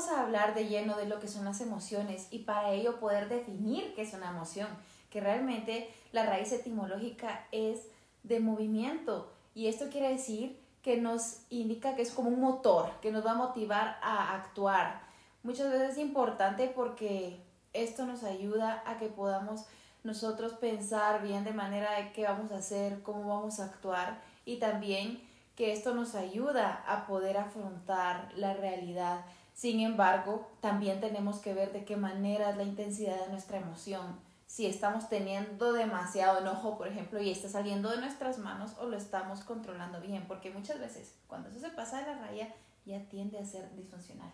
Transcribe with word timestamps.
vamos 0.00 0.16
a 0.16 0.22
hablar 0.22 0.54
de 0.54 0.66
lleno 0.66 0.96
de 0.96 1.04
lo 1.04 1.20
que 1.20 1.28
son 1.28 1.44
las 1.44 1.60
emociones 1.60 2.28
y 2.30 2.38
para 2.38 2.70
ello 2.70 2.98
poder 2.98 3.28
definir 3.28 3.92
qué 3.94 4.00
es 4.00 4.14
una 4.14 4.30
emoción, 4.30 4.68
que 5.10 5.20
realmente 5.20 5.90
la 6.12 6.24
raíz 6.24 6.52
etimológica 6.52 7.46
es 7.52 7.80
de 8.22 8.40
movimiento 8.40 9.30
y 9.54 9.66
esto 9.66 9.90
quiere 9.90 10.08
decir 10.08 10.58
que 10.80 10.96
nos 10.96 11.40
indica 11.50 11.96
que 11.96 12.00
es 12.00 12.12
como 12.12 12.30
un 12.30 12.40
motor, 12.40 12.90
que 13.02 13.12
nos 13.12 13.26
va 13.26 13.32
a 13.32 13.34
motivar 13.34 13.98
a 14.02 14.36
actuar. 14.36 15.02
Muchas 15.42 15.70
veces 15.70 15.90
es 15.90 15.98
importante 15.98 16.72
porque 16.74 17.38
esto 17.74 18.06
nos 18.06 18.24
ayuda 18.24 18.82
a 18.86 18.96
que 18.96 19.08
podamos 19.08 19.66
nosotros 20.02 20.54
pensar 20.54 21.22
bien 21.22 21.44
de 21.44 21.52
manera 21.52 22.00
de 22.00 22.12
qué 22.12 22.24
vamos 22.24 22.52
a 22.52 22.56
hacer, 22.56 23.02
cómo 23.02 23.28
vamos 23.28 23.60
a 23.60 23.66
actuar 23.66 24.22
y 24.46 24.56
también 24.56 25.20
que 25.56 25.74
esto 25.74 25.94
nos 25.94 26.14
ayuda 26.14 26.82
a 26.86 27.06
poder 27.06 27.36
afrontar 27.36 28.32
la 28.34 28.54
realidad. 28.54 29.26
Sin 29.60 29.80
embargo, 29.80 30.50
también 30.62 31.02
tenemos 31.02 31.38
que 31.40 31.52
ver 31.52 31.70
de 31.70 31.84
qué 31.84 31.94
manera 31.94 32.48
es 32.48 32.56
la 32.56 32.62
intensidad 32.62 33.20
de 33.20 33.28
nuestra 33.30 33.58
emoción. 33.58 34.18
Si 34.46 34.64
estamos 34.64 35.10
teniendo 35.10 35.74
demasiado 35.74 36.38
enojo, 36.38 36.78
por 36.78 36.88
ejemplo, 36.88 37.20
y 37.20 37.30
está 37.30 37.46
saliendo 37.46 37.90
de 37.90 37.98
nuestras 37.98 38.38
manos 38.38 38.70
o 38.78 38.86
lo 38.86 38.96
estamos 38.96 39.40
controlando 39.40 40.00
bien, 40.00 40.24
porque 40.26 40.50
muchas 40.50 40.80
veces 40.80 41.14
cuando 41.26 41.50
eso 41.50 41.60
se 41.60 41.68
pasa 41.68 42.00
de 42.00 42.06
la 42.06 42.18
raya 42.20 42.48
ya 42.86 43.06
tiende 43.10 43.38
a 43.38 43.44
ser 43.44 43.70
disfuncional. 43.76 44.32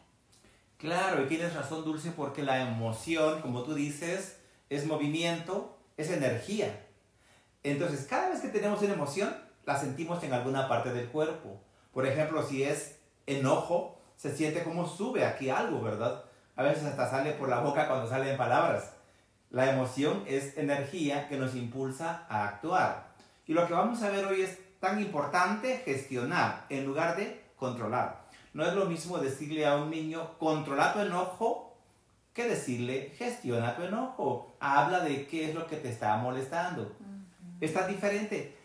Claro, 0.79 1.25
y 1.25 1.27
tienes 1.27 1.55
razón, 1.55 1.85
Dulce, 1.85 2.13
porque 2.13 2.45
la 2.45 2.61
emoción, 2.61 3.43
como 3.43 3.65
tú 3.65 3.75
dices, 3.75 4.39
es 4.71 4.87
movimiento, 4.87 5.77
es 5.97 6.09
energía. 6.13 6.87
Entonces, 7.65 8.07
cada 8.07 8.29
vez 8.29 8.43
que 8.43 8.51
tenemos 8.51 8.81
una 8.81 8.95
emoción, 8.95 9.37
la 9.65 9.77
sentimos 9.77 10.23
en 10.23 10.35
alguna 10.35 10.69
parte 10.69 10.93
del 10.93 11.09
cuerpo. 11.09 11.61
Por 11.93 12.07
ejemplo, 12.07 12.47
si 12.47 12.63
es 12.63 13.01
enojo, 13.27 13.96
se 14.17 14.35
siente 14.35 14.65
como 14.65 14.87
sube 14.87 15.25
aquí 15.25 15.51
algo, 15.51 15.83
¿verdad? 15.83 16.25
A 16.57 16.63
veces 16.63 16.85
hasta 16.85 17.11
sale 17.11 17.33
por 17.33 17.49
la 17.49 17.61
boca 17.61 17.87
cuando 17.87 18.09
salen 18.09 18.37
palabras. 18.37 18.93
La 19.51 19.71
emoción 19.71 20.25
es 20.27 20.57
energía 20.57 21.29
que 21.29 21.37
nos 21.37 21.55
impulsa 21.55 22.27
a 22.29 22.49
actuar. 22.49 23.15
Y 23.47 23.53
lo 23.53 23.67
que 23.67 23.75
vamos 23.75 24.03
a 24.03 24.11
ver 24.11 24.25
hoy 24.27 24.43
es 24.43 24.59
tan 24.81 25.01
importante 25.01 25.79
gestionar 25.85 26.67
en 26.69 26.85
lugar 26.85 27.17
de 27.17 27.45
controlar. 27.57 28.27
No 28.55 28.65
es 28.67 28.75
lo 28.75 28.87
mismo 28.87 29.19
decirle 29.19 29.67
a 29.67 29.77
un 29.77 29.91
niño, 29.91 30.39
controla 30.39 30.93
tu 30.93 31.01
enojo, 31.01 31.77
que 32.33 32.49
decirle, 32.49 33.13
gestiona 33.17 33.77
tu 33.77 33.83
enojo. 33.83 34.57
Habla 34.61 35.01
de 35.01 35.27
qué 35.27 35.49
es 35.49 35.55
lo 35.55 35.67
que 35.67 35.77
te 35.77 35.91
está 35.91 36.17
molestando. 36.17 36.97
Está 37.61 37.87
diferente 37.87 38.57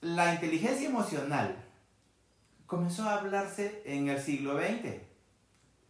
la 0.00 0.34
inteligencia 0.34 0.88
emocional 0.88 1.56
comenzó 2.66 3.04
a 3.04 3.14
hablarse 3.14 3.82
en 3.84 4.08
el 4.08 4.20
siglo 4.20 4.58
XX. 4.58 5.00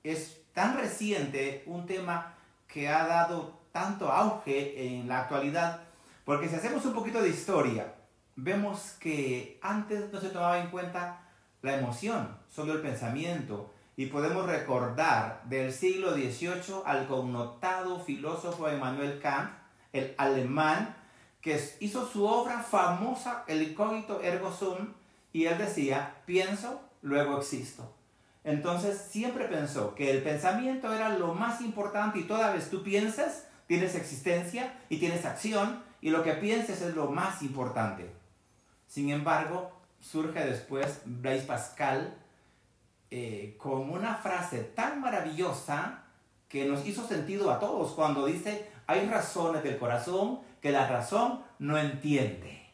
Es 0.05 0.43
tan 0.53 0.77
reciente 0.77 1.63
un 1.67 1.87
tema 1.87 2.35
que 2.69 2.89
ha 2.89 3.07
dado 3.07 3.61
tanto 3.73 4.11
auge 4.11 4.87
en 4.87 5.09
la 5.09 5.23
actualidad, 5.23 5.81
porque 6.25 6.49
si 6.49 6.55
hacemos 6.55 6.85
un 6.87 6.95
poquito 6.95 7.21
de 7.21 7.29
historia, 7.29 7.95
vemos 8.37 8.97
que 9.01 9.59
antes 9.63 10.13
no 10.13 10.21
se 10.21 10.29
tomaba 10.29 10.61
en 10.61 10.71
cuenta 10.71 11.21
la 11.63 11.77
emoción, 11.77 12.39
solo 12.49 12.75
el 12.75 12.81
pensamiento, 12.81 13.73
y 13.97 14.07
podemos 14.07 14.47
recordar 14.47 15.43
del 15.45 15.73
siglo 15.73 16.13
XVIII 16.13 16.83
al 16.85 17.07
connotado 17.07 17.99
filósofo 18.01 18.69
Emmanuel 18.69 19.21
Kant, 19.21 19.51
el 19.93 20.15
alemán, 20.19 20.95
que 21.41 21.59
hizo 21.81 22.07
su 22.07 22.27
obra 22.27 22.63
famosa, 22.63 23.45
El 23.47 23.63
incógnito 23.63 24.21
ergo 24.21 24.53
sum, 24.53 24.93
y 25.37 25.45
él 25.45 25.59
decía, 25.59 26.15
pienso, 26.25 26.81
luego 27.03 27.37
existo. 27.37 27.95
Entonces 28.43 28.97
siempre 29.11 29.45
pensó 29.45 29.95
que 29.95 30.11
el 30.11 30.23
pensamiento 30.23 30.95
era 30.95 31.11
lo 31.11 31.35
más 31.35 31.61
importante 31.61 32.21
y 32.21 32.23
toda 32.25 32.55
vez 32.55 32.71
tú 32.71 32.83
piensas, 32.83 33.47
tienes 33.67 33.95
existencia 33.97 34.79
y 34.89 34.97
tienes 34.97 35.27
acción 35.27 35.83
y 36.01 36.09
lo 36.09 36.23
que 36.23 36.33
pienses 36.33 36.81
es 36.81 36.95
lo 36.95 37.11
más 37.11 37.43
importante. 37.43 38.11
Sin 38.87 39.11
embargo, 39.11 39.79
surge 40.01 40.43
después 40.43 41.03
Blaise 41.05 41.45
Pascal 41.45 42.17
eh, 43.11 43.57
con 43.59 43.91
una 43.91 44.15
frase 44.15 44.61
tan 44.61 45.03
maravillosa 45.03 46.05
que 46.49 46.65
nos 46.65 46.87
hizo 46.87 47.07
sentido 47.07 47.51
a 47.51 47.61
todos 47.61 47.93
cuando 47.93 48.25
dice, 48.25 48.71
hay 48.87 49.07
razones 49.07 49.63
del 49.63 49.77
corazón 49.77 50.41
que 50.63 50.73
la 50.73 50.89
razón 50.89 51.43
no 51.59 51.77
entiende. 51.77 52.66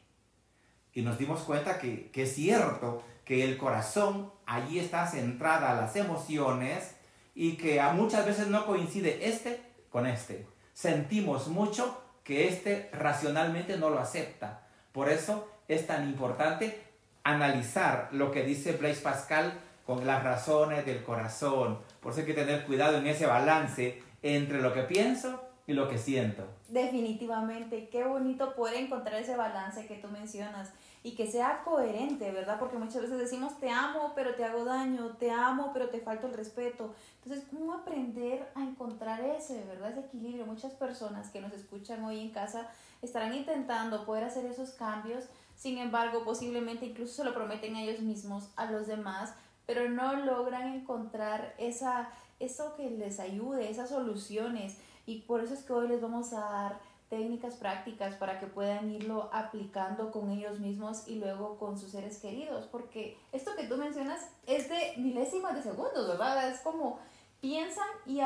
Y 0.95 1.03
nos 1.03 1.19
dimos 1.19 1.41
cuenta 1.41 1.79
que, 1.79 2.11
que 2.11 2.25
es 2.25 2.35
cierto 2.35 3.03
que 3.25 3.45
el 3.45 3.57
corazón 3.57 4.33
allí 4.47 4.79
está 4.79 5.07
centrada 5.07 5.75
las 5.75 5.97
emociones 5.97 6.95
y 7.35 7.57
que 7.57 7.81
muchas 7.95 8.27
veces 8.27 8.49
no 8.49 8.67
coincide 8.67 9.29
este 9.29 9.63
con 9.91 10.07
este. 10.07 10.47
Sentimos 10.75 11.49
mucho 11.49 12.03
que 12.25 12.49
este 12.49 12.91
racionalmente 12.93 13.77
no 13.79 13.91
lo 13.91 13.99
acepta. 13.99 14.67
Por 14.93 15.09
eso 15.09 15.49
es 15.69 15.87
tan 15.87 16.09
importante 16.09 16.83
analizar 17.25 18.09
lo 18.13 18.31
que 18.31 18.43
dice 18.43 18.73
Blaise 18.73 19.01
Pascal 19.01 19.55
con 19.87 20.07
las 20.07 20.23
razones 20.23 20.85
del 20.87 21.03
corazón. 21.03 21.79
Por 22.01 22.13
eso 22.13 22.21
hay 22.21 22.27
que 22.27 22.35
tener 22.35 22.65
cuidado 22.65 22.99
en 22.99 23.07
ese 23.07 23.27
balance 23.27 24.03
entre 24.23 24.61
lo 24.61 24.73
que 24.73 24.83
pienso 24.83 25.43
y 25.67 25.73
lo 25.75 25.89
que 25.89 25.99
siento. 25.99 26.45
Definitivamente, 26.69 27.89
qué 27.89 28.05
bonito 28.05 28.55
poder 28.55 28.75
encontrar 28.75 29.21
ese 29.21 29.37
balance 29.37 29.87
que 29.87 29.97
tú 29.97 30.09
mencionas 30.09 30.73
y 31.05 31.15
que 31.15 31.27
sea 31.27 31.63
coherente, 31.65 32.31
¿verdad? 32.31 32.59
Porque 32.59 32.79
muchas 32.79 33.03
veces 33.03 33.19
decimos 33.19 33.59
te 33.59 33.71
amo, 33.71 34.13
pero 34.15 34.35
te 34.35 34.45
hago 34.45 34.65
daño, 34.65 35.17
te 35.19 35.31
amo, 35.31 35.71
pero 35.73 35.89
te 35.89 36.01
falta 36.01 36.27
el 36.27 36.35
respeto. 36.35 36.95
Entonces, 37.23 37.47
¿cómo 37.51 37.75
aprender 37.75 38.49
a 38.55 38.63
encontrar 38.63 39.21
ese, 39.21 39.65
¿verdad? 39.65 39.91
Ese 39.91 40.01
equilibrio. 40.01 40.47
Muchas 40.47 40.73
personas 40.73 41.31
que 41.31 41.41
nos 41.41 41.53
escuchan 41.53 42.05
hoy 42.05 42.21
en 42.21 42.31
casa 42.31 42.69
estarán 43.03 43.35
intentando 43.35 44.05
poder 44.05 44.25
hacer 44.25 44.47
esos 44.47 44.71
cambios, 44.71 45.25
sin 45.57 45.79
embargo, 45.79 46.25
posiblemente 46.25 46.87
incluso 46.87 47.15
se 47.15 47.25
lo 47.25 47.35
prometen 47.35 47.77
a 47.77 47.83
ellos 47.83 48.01
mismos, 48.01 48.49
a 48.57 48.71
los 48.71 48.87
demás, 48.87 49.35
pero 49.67 49.89
no 49.89 50.15
logran 50.17 50.75
encontrar 50.75 51.55
esa, 51.59 52.11
eso 52.41 52.75
que 52.77 52.91
les 52.91 53.21
ayude, 53.21 53.71
esas 53.71 53.91
soluciones 53.91 54.77
y 55.07 55.23
por 55.23 55.43
eso 55.43 55.55
es 55.55 55.63
que 55.63 55.73
hoy 55.73 55.89
les 55.89 56.01
vamos 56.01 56.33
a 56.33 56.41
dar 56.41 56.93
técnicas 57.13 57.57
prácticas 57.57 58.15
para 58.15 58.41
que 58.41 58.47
puedan 58.47 58.91
irlo 58.91 59.29
aplicando 59.35 60.11
con 60.11 60.31
ellos 60.31 60.61
mismos 60.61 61.07
y 61.07 61.17
luego 61.17 61.59
con 61.59 61.79
sus 61.79 61.91
seres 61.91 62.19
queridos, 62.19 62.67
porque 62.73 63.19
esto 63.33 63.51
que 63.55 63.67
tú 63.67 63.77
mencionas 63.77 64.21
es 64.47 64.71
de 64.71 64.95
milésimas 64.97 65.55
de 65.55 65.63
segundos, 65.63 66.09
¿verdad? 66.09 66.49
Es 66.49 66.61
como 66.61 66.99
piensan 67.43 67.87
y, 68.07 68.21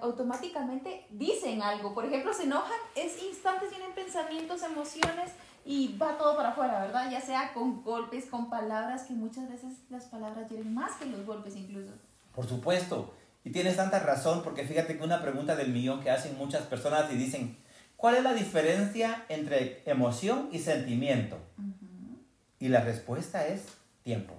automáticamente 0.00 1.06
dicen 1.10 1.62
algo, 1.62 1.94
por 1.94 2.04
ejemplo, 2.04 2.32
se 2.32 2.44
enojan, 2.44 2.78
es 2.96 3.22
instantes, 3.22 3.68
tienen 3.68 3.92
pensamientos, 3.94 4.62
emociones 4.64 5.30
y 5.64 5.96
va 5.96 6.18
todo 6.18 6.34
para 6.34 6.48
afuera, 6.48 6.80
¿verdad? 6.80 7.12
Ya 7.12 7.20
sea 7.20 7.52
con 7.52 7.84
golpes, 7.84 8.26
con 8.26 8.50
palabras, 8.50 9.04
que 9.04 9.12
muchas 9.12 9.48
veces 9.48 9.74
las 9.88 10.06
palabras 10.06 10.48
tienen 10.48 10.74
más 10.74 10.96
que 10.96 11.06
los 11.06 11.24
golpes 11.24 11.54
incluso. 11.54 11.92
Por 12.34 12.48
supuesto, 12.48 13.12
y 13.44 13.50
tienes 13.50 13.76
tanta 13.76 13.98
razón 14.00 14.42
porque 14.42 14.64
fíjate 14.64 14.98
que 14.98 15.04
una 15.04 15.22
pregunta 15.22 15.56
del 15.56 15.72
millón 15.72 16.00
que 16.00 16.10
hacen 16.10 16.36
muchas 16.36 16.62
personas 16.62 17.10
y 17.10 17.16
dicen, 17.16 17.56
¿cuál 17.96 18.16
es 18.16 18.22
la 18.22 18.34
diferencia 18.34 19.24
entre 19.28 19.82
emoción 19.86 20.48
y 20.52 20.58
sentimiento? 20.58 21.38
Y 22.58 22.68
la 22.68 22.80
respuesta 22.80 23.46
es 23.46 23.62
tiempo. 24.02 24.34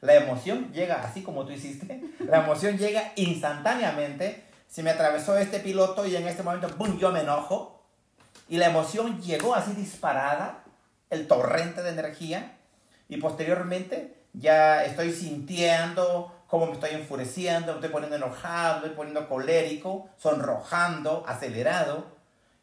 La 0.00 0.14
emoción 0.14 0.72
llega 0.72 1.02
así 1.02 1.22
como 1.22 1.44
tú 1.44 1.52
hiciste, 1.52 2.02
la 2.20 2.44
emoción 2.44 2.78
llega 2.78 3.12
instantáneamente. 3.16 4.44
Si 4.68 4.82
me 4.82 4.90
atravesó 4.90 5.36
este 5.36 5.60
piloto 5.60 6.06
y 6.06 6.16
en 6.16 6.26
este 6.26 6.42
momento, 6.42 6.68
¡bum!, 6.76 6.98
yo 6.98 7.12
me 7.12 7.20
enojo. 7.20 7.84
Y 8.48 8.56
la 8.56 8.66
emoción 8.66 9.20
llegó 9.20 9.54
así 9.54 9.72
disparada, 9.72 10.64
el 11.10 11.26
torrente 11.26 11.82
de 11.82 11.90
energía. 11.90 12.56
Y 13.08 13.18
posteriormente 13.18 14.14
ya 14.32 14.84
estoy 14.84 15.12
sintiendo 15.12 16.35
cómo 16.46 16.66
me 16.66 16.72
estoy 16.72 16.90
enfureciendo, 16.90 17.72
me 17.72 17.78
estoy 17.78 17.90
poniendo 17.90 18.16
enojado, 18.16 18.80
me 18.80 18.86
estoy 18.86 18.96
poniendo 18.96 19.28
colérico, 19.28 20.08
sonrojando, 20.16 21.24
acelerado. 21.26 22.16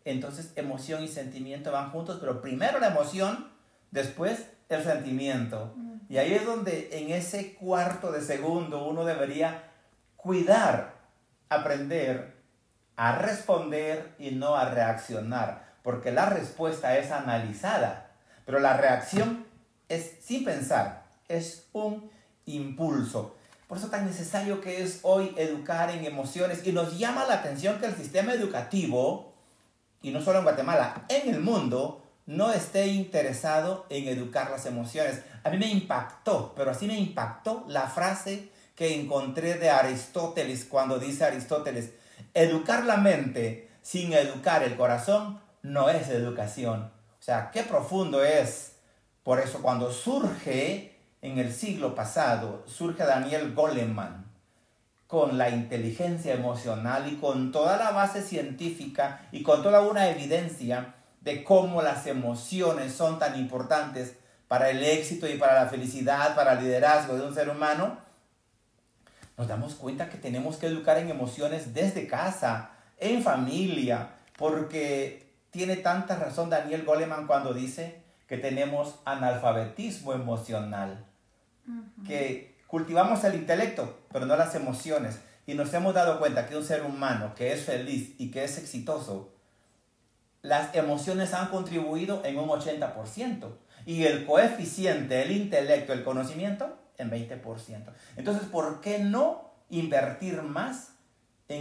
Entonces 0.05 0.51
emoción 0.55 1.03
y 1.03 1.07
sentimiento 1.07 1.71
van 1.71 1.91
juntos, 1.91 2.17
pero 2.19 2.41
primero 2.41 2.79
la 2.79 2.87
emoción, 2.87 3.51
después 3.91 4.47
el 4.69 4.83
sentimiento. 4.83 5.75
Y 6.09 6.17
ahí 6.17 6.33
es 6.33 6.45
donde 6.45 6.89
en 6.91 7.11
ese 7.11 7.53
cuarto 7.55 8.11
de 8.11 8.21
segundo 8.21 8.85
uno 8.85 9.05
debería 9.05 9.63
cuidar, 10.15 10.95
aprender 11.49 12.33
a 12.95 13.17
responder 13.17 14.13
y 14.19 14.31
no 14.31 14.55
a 14.55 14.69
reaccionar, 14.69 15.73
porque 15.83 16.11
la 16.11 16.27
respuesta 16.27 16.97
es 16.97 17.11
analizada, 17.11 18.11
pero 18.45 18.59
la 18.59 18.77
reacción 18.77 19.45
es 19.89 20.17
sin 20.21 20.45
pensar, 20.45 21.03
es 21.27 21.67
un 21.73 22.09
impulso. 22.45 23.35
Por 23.73 23.79
eso 23.79 23.89
tan 23.89 24.05
necesario 24.05 24.61
que 24.61 24.83
es 24.83 24.99
hoy 25.01 25.33
educar 25.35 25.89
en 25.89 26.05
emociones 26.05 26.61
y 26.63 26.71
nos 26.71 26.95
llama 26.99 27.25
la 27.25 27.33
atención 27.33 27.79
que 27.79 27.87
el 27.87 27.95
sistema 27.95 28.31
educativo, 28.31 29.33
y 30.03 30.11
no 30.11 30.21
solo 30.21 30.37
en 30.37 30.43
Guatemala, 30.43 31.05
en 31.09 31.33
el 31.33 31.41
mundo, 31.41 32.03
no 32.27 32.51
esté 32.53 32.85
interesado 32.85 33.87
en 33.89 34.07
educar 34.07 34.51
las 34.51 34.67
emociones. 34.67 35.21
A 35.43 35.49
mí 35.49 35.57
me 35.57 35.65
impactó, 35.65 36.53
pero 36.55 36.69
así 36.69 36.85
me 36.85 36.99
impactó 36.99 37.65
la 37.67 37.87
frase 37.87 38.49
que 38.75 38.93
encontré 38.93 39.55
de 39.55 39.71
Aristóteles 39.71 40.65
cuando 40.65 40.99
dice 40.99 41.25
Aristóteles, 41.25 41.93
educar 42.35 42.85
la 42.85 42.97
mente 42.97 43.71
sin 43.81 44.13
educar 44.13 44.61
el 44.61 44.77
corazón 44.77 45.41
no 45.63 45.89
es 45.89 46.09
educación. 46.09 46.91
O 47.19 47.23
sea, 47.23 47.49
qué 47.49 47.63
profundo 47.63 48.23
es. 48.23 48.73
Por 49.23 49.39
eso 49.39 49.63
cuando 49.63 49.91
surge 49.91 50.92
en 51.23 51.39
el 51.39 51.53
siglo 51.53 51.95
pasado, 51.95 52.63
surge 52.67 53.05
Daniel 53.05 53.53
Goleman 53.53 54.25
con 55.07 55.37
la 55.37 55.49
inteligencia 55.49 56.33
emocional 56.33 57.09
y 57.09 57.15
con 57.15 57.53
toda 57.53 57.77
la 57.77 57.91
base 57.91 58.21
científica 58.21 59.21
y 59.31 59.41
con 59.41 59.63
toda 59.63 59.81
una 59.81 60.09
evidencia 60.09 60.95
de 61.21 61.45
cómo 61.45 61.81
las 61.81 62.07
emociones 62.07 62.91
son 62.91 63.19
tan 63.19 63.39
importantes 63.39 64.17
para 64.49 64.69
el 64.69 64.83
éxito 64.83 65.25
y 65.29 65.37
para 65.37 65.63
la 65.63 65.69
felicidad, 65.69 66.35
para 66.35 66.53
el 66.53 66.65
liderazgo 66.65 67.15
de 67.15 67.25
un 67.25 67.33
ser 67.33 67.47
humano, 67.47 67.97
nos 69.37 69.47
damos 69.47 69.75
cuenta 69.75 70.09
que 70.09 70.17
tenemos 70.17 70.57
que 70.57 70.67
educar 70.67 70.97
en 70.97 71.09
emociones 71.09 71.73
desde 71.73 72.05
casa, 72.05 72.71
en 72.97 73.23
familia, 73.23 74.09
porque 74.37 75.31
tiene 75.51 75.77
tanta 75.77 76.17
razón 76.17 76.49
Daniel 76.49 76.83
Goleman 76.83 77.27
cuando 77.27 77.53
dice 77.53 78.03
que 78.27 78.37
tenemos 78.37 78.99
analfabetismo 79.05 80.11
emocional, 80.11 81.05
que 82.07 82.55
cultivamos 82.67 83.23
el 83.23 83.35
intelecto, 83.35 83.99
pero 84.11 84.25
no 84.25 84.35
las 84.35 84.55
emociones, 84.55 85.19
y 85.45 85.53
nos 85.53 85.73
hemos 85.73 85.93
dado 85.93 86.19
cuenta 86.19 86.47
que 86.47 86.55
un 86.55 86.63
ser 86.63 86.83
humano 86.83 87.33
que 87.35 87.53
es 87.53 87.63
feliz 87.63 88.15
y 88.17 88.31
que 88.31 88.43
es 88.43 88.57
exitoso, 88.57 89.33
las 90.41 90.75
emociones 90.75 91.33
han 91.33 91.49
contribuido 91.49 92.23
en 92.25 92.37
un 92.37 92.49
80% 92.49 93.47
y 93.85 94.03
el 94.03 94.25
coeficiente, 94.25 95.21
el 95.23 95.31
intelecto, 95.31 95.93
el 95.93 96.03
conocimiento 96.03 96.77
en 96.97 97.11
20%. 97.11 97.93
Entonces, 98.15 98.43
¿por 98.47 98.81
qué 98.81 98.99
no 98.99 99.51
invertir 99.69 100.41
más 100.41 100.92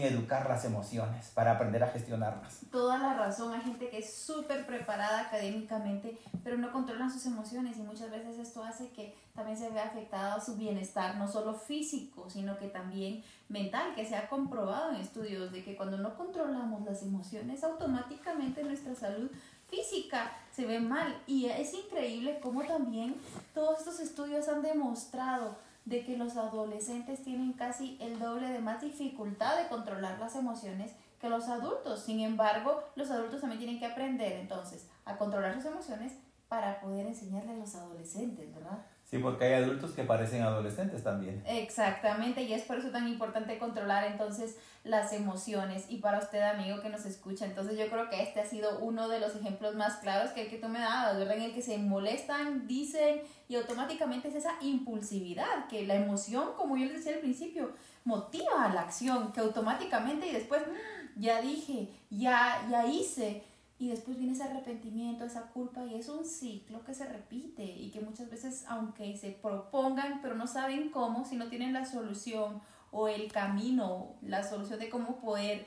educar 0.00 0.48
las 0.48 0.64
emociones 0.64 1.30
para 1.34 1.52
aprender 1.52 1.84
a 1.84 1.88
gestionarlas? 1.88 2.60
Toda 2.70 2.96
la 2.98 3.12
razón. 3.12 3.52
Hay 3.52 3.60
gente 3.60 3.90
que 3.90 3.98
es 3.98 4.14
súper 4.14 4.64
preparada 4.64 5.20
académicamente, 5.20 6.18
pero 6.42 6.56
no 6.56 6.72
controlan 6.72 7.12
sus 7.12 7.26
emociones 7.26 7.76
y 7.76 7.82
muchas 7.82 8.10
veces 8.10 8.38
esto 8.38 8.64
hace 8.64 8.88
que 8.88 9.14
también 9.34 9.58
se 9.58 9.68
vea 9.68 9.84
afectado 9.84 10.40
su 10.40 10.56
bienestar, 10.56 11.16
no 11.16 11.28
solo 11.28 11.52
físico, 11.52 12.30
sino 12.30 12.56
que 12.58 12.68
también 12.68 13.22
mental, 13.50 13.94
que 13.94 14.06
se 14.06 14.16
ha 14.16 14.28
comprobado 14.28 14.92
en 14.92 15.00
estudios 15.02 15.52
de 15.52 15.62
que 15.62 15.76
cuando 15.76 15.98
no 15.98 16.16
controlamos 16.16 16.82
las 16.86 17.02
emociones, 17.02 17.62
automáticamente 17.62 18.64
nuestra 18.64 18.94
salud 18.94 19.30
física 19.68 20.32
se 20.54 20.66
ve 20.66 20.80
mal. 20.80 21.20
Y 21.26 21.46
es 21.46 21.74
increíble 21.74 22.38
cómo 22.42 22.62
también 22.64 23.16
todos 23.54 23.80
estos 23.80 24.00
estudios 24.00 24.48
han 24.48 24.62
demostrado 24.62 25.56
de 25.84 26.05
que 26.05 26.17
los 26.17 26.37
adolescentes 26.37 27.23
tienen 27.23 27.52
casi 27.55 27.96
el 28.00 28.19
doble 28.19 28.49
de 28.49 28.61
más 28.61 28.81
dificultad 28.81 29.56
de 29.61 29.69
controlar 29.69 30.19
las 30.19 30.37
emociones 30.37 30.93
que 31.20 31.29
los 31.29 31.49
adultos. 31.49 32.02
Sin 32.02 32.20
embargo, 32.20 32.82
los 32.94 33.11
adultos 33.11 33.40
también 33.40 33.61
tienen 33.61 33.79
que 33.79 33.87
aprender 33.87 34.32
entonces 34.32 34.88
a 35.05 35.17
controlar 35.17 35.55
sus 35.55 35.67
emociones 35.67 36.12
para 36.49 36.81
poder 36.81 37.06
enseñarle 37.06 37.52
a 37.52 37.56
los 37.56 37.75
adolescentes, 37.75 38.55
¿verdad? 38.55 38.84
Sí, 39.12 39.18
porque 39.18 39.44
hay 39.44 39.62
adultos 39.62 39.90
que 39.90 40.04
parecen 40.04 40.40
adolescentes 40.40 41.04
también. 41.04 41.44
Exactamente, 41.46 42.44
y 42.44 42.54
es 42.54 42.62
por 42.62 42.78
eso 42.78 42.88
tan 42.88 43.06
importante 43.06 43.58
controlar 43.58 44.04
entonces 44.04 44.56
las 44.84 45.12
emociones. 45.12 45.84
Y 45.90 45.98
para 45.98 46.18
usted, 46.18 46.40
amigo 46.40 46.80
que 46.80 46.88
nos 46.88 47.04
escucha, 47.04 47.44
entonces 47.44 47.78
yo 47.78 47.90
creo 47.90 48.08
que 48.08 48.22
este 48.22 48.40
ha 48.40 48.46
sido 48.46 48.78
uno 48.78 49.10
de 49.10 49.20
los 49.20 49.36
ejemplos 49.36 49.74
más 49.74 49.96
claros 49.96 50.30
que 50.30 50.44
el 50.44 50.48
que 50.48 50.56
tú 50.56 50.68
me 50.68 50.78
dabas, 50.78 51.18
¿verdad? 51.18 51.36
En 51.36 51.42
el 51.42 51.52
que 51.52 51.60
se 51.60 51.76
molestan, 51.76 52.66
dicen, 52.66 53.20
y 53.50 53.56
automáticamente 53.56 54.28
es 54.28 54.34
esa 54.34 54.54
impulsividad, 54.62 55.68
que 55.68 55.86
la 55.86 55.96
emoción, 55.96 56.54
como 56.56 56.78
yo 56.78 56.86
les 56.86 56.94
decía 56.94 57.12
al 57.12 57.20
principio, 57.20 57.72
motiva 58.04 58.64
a 58.64 58.72
la 58.72 58.80
acción, 58.80 59.30
que 59.34 59.40
automáticamente 59.40 60.26
y 60.26 60.32
después, 60.32 60.62
¡ah! 60.62 61.02
ya 61.16 61.42
dije, 61.42 61.90
ya, 62.08 62.66
ya 62.70 62.86
hice 62.86 63.42
y 63.82 63.88
después 63.88 64.17
viene 64.17 64.32
ese 64.32 64.44
arrepentimiento, 64.44 65.25
esa 65.25 65.49
culpa 65.49 65.84
y 65.84 65.96
es 65.96 66.08
un 66.08 66.25
ciclo 66.25 66.84
que 66.84 66.94
se 66.94 67.05
repite 67.05 67.64
y 67.64 67.90
que 67.90 68.00
muchas 68.00 68.31
veces 68.31 68.64
aunque 68.69 69.17
se 69.17 69.32
propongan 69.32 70.23
pero 70.23 70.37
no 70.37 70.46
saben 70.46 70.90
cómo, 70.90 71.25
si 71.25 71.34
no 71.34 71.49
tienen 71.49 71.73
la 71.73 71.84
solución 71.84 72.62
o 72.93 73.08
el 73.08 73.32
camino, 73.32 74.14
la 74.23 74.49
solución 74.49 74.79
de 74.79 74.88
cómo 74.88 75.19
poder 75.19 75.67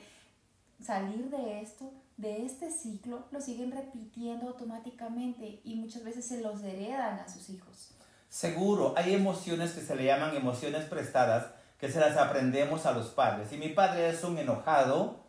salir 0.82 1.28
de 1.28 1.60
esto, 1.60 1.92
de 2.16 2.46
este 2.46 2.70
ciclo, 2.70 3.26
lo 3.32 3.38
siguen 3.42 3.70
repitiendo 3.70 4.48
automáticamente 4.48 5.60
y 5.62 5.74
muchas 5.74 6.02
veces 6.02 6.26
se 6.26 6.40
los 6.40 6.62
heredan 6.62 7.18
a 7.18 7.28
sus 7.28 7.50
hijos. 7.50 7.90
Seguro, 8.30 8.94
hay 8.96 9.12
emociones 9.12 9.72
que 9.72 9.82
se 9.82 9.94
le 9.94 10.06
llaman 10.06 10.34
emociones 10.34 10.86
prestadas 10.86 11.48
que 11.78 11.90
se 11.90 12.00
las 12.00 12.16
aprendemos 12.16 12.86
a 12.86 12.92
los 12.92 13.08
padres. 13.08 13.50
Si 13.50 13.58
mi 13.58 13.68
padre 13.68 14.08
es 14.08 14.24
un 14.24 14.38
enojado, 14.38 15.20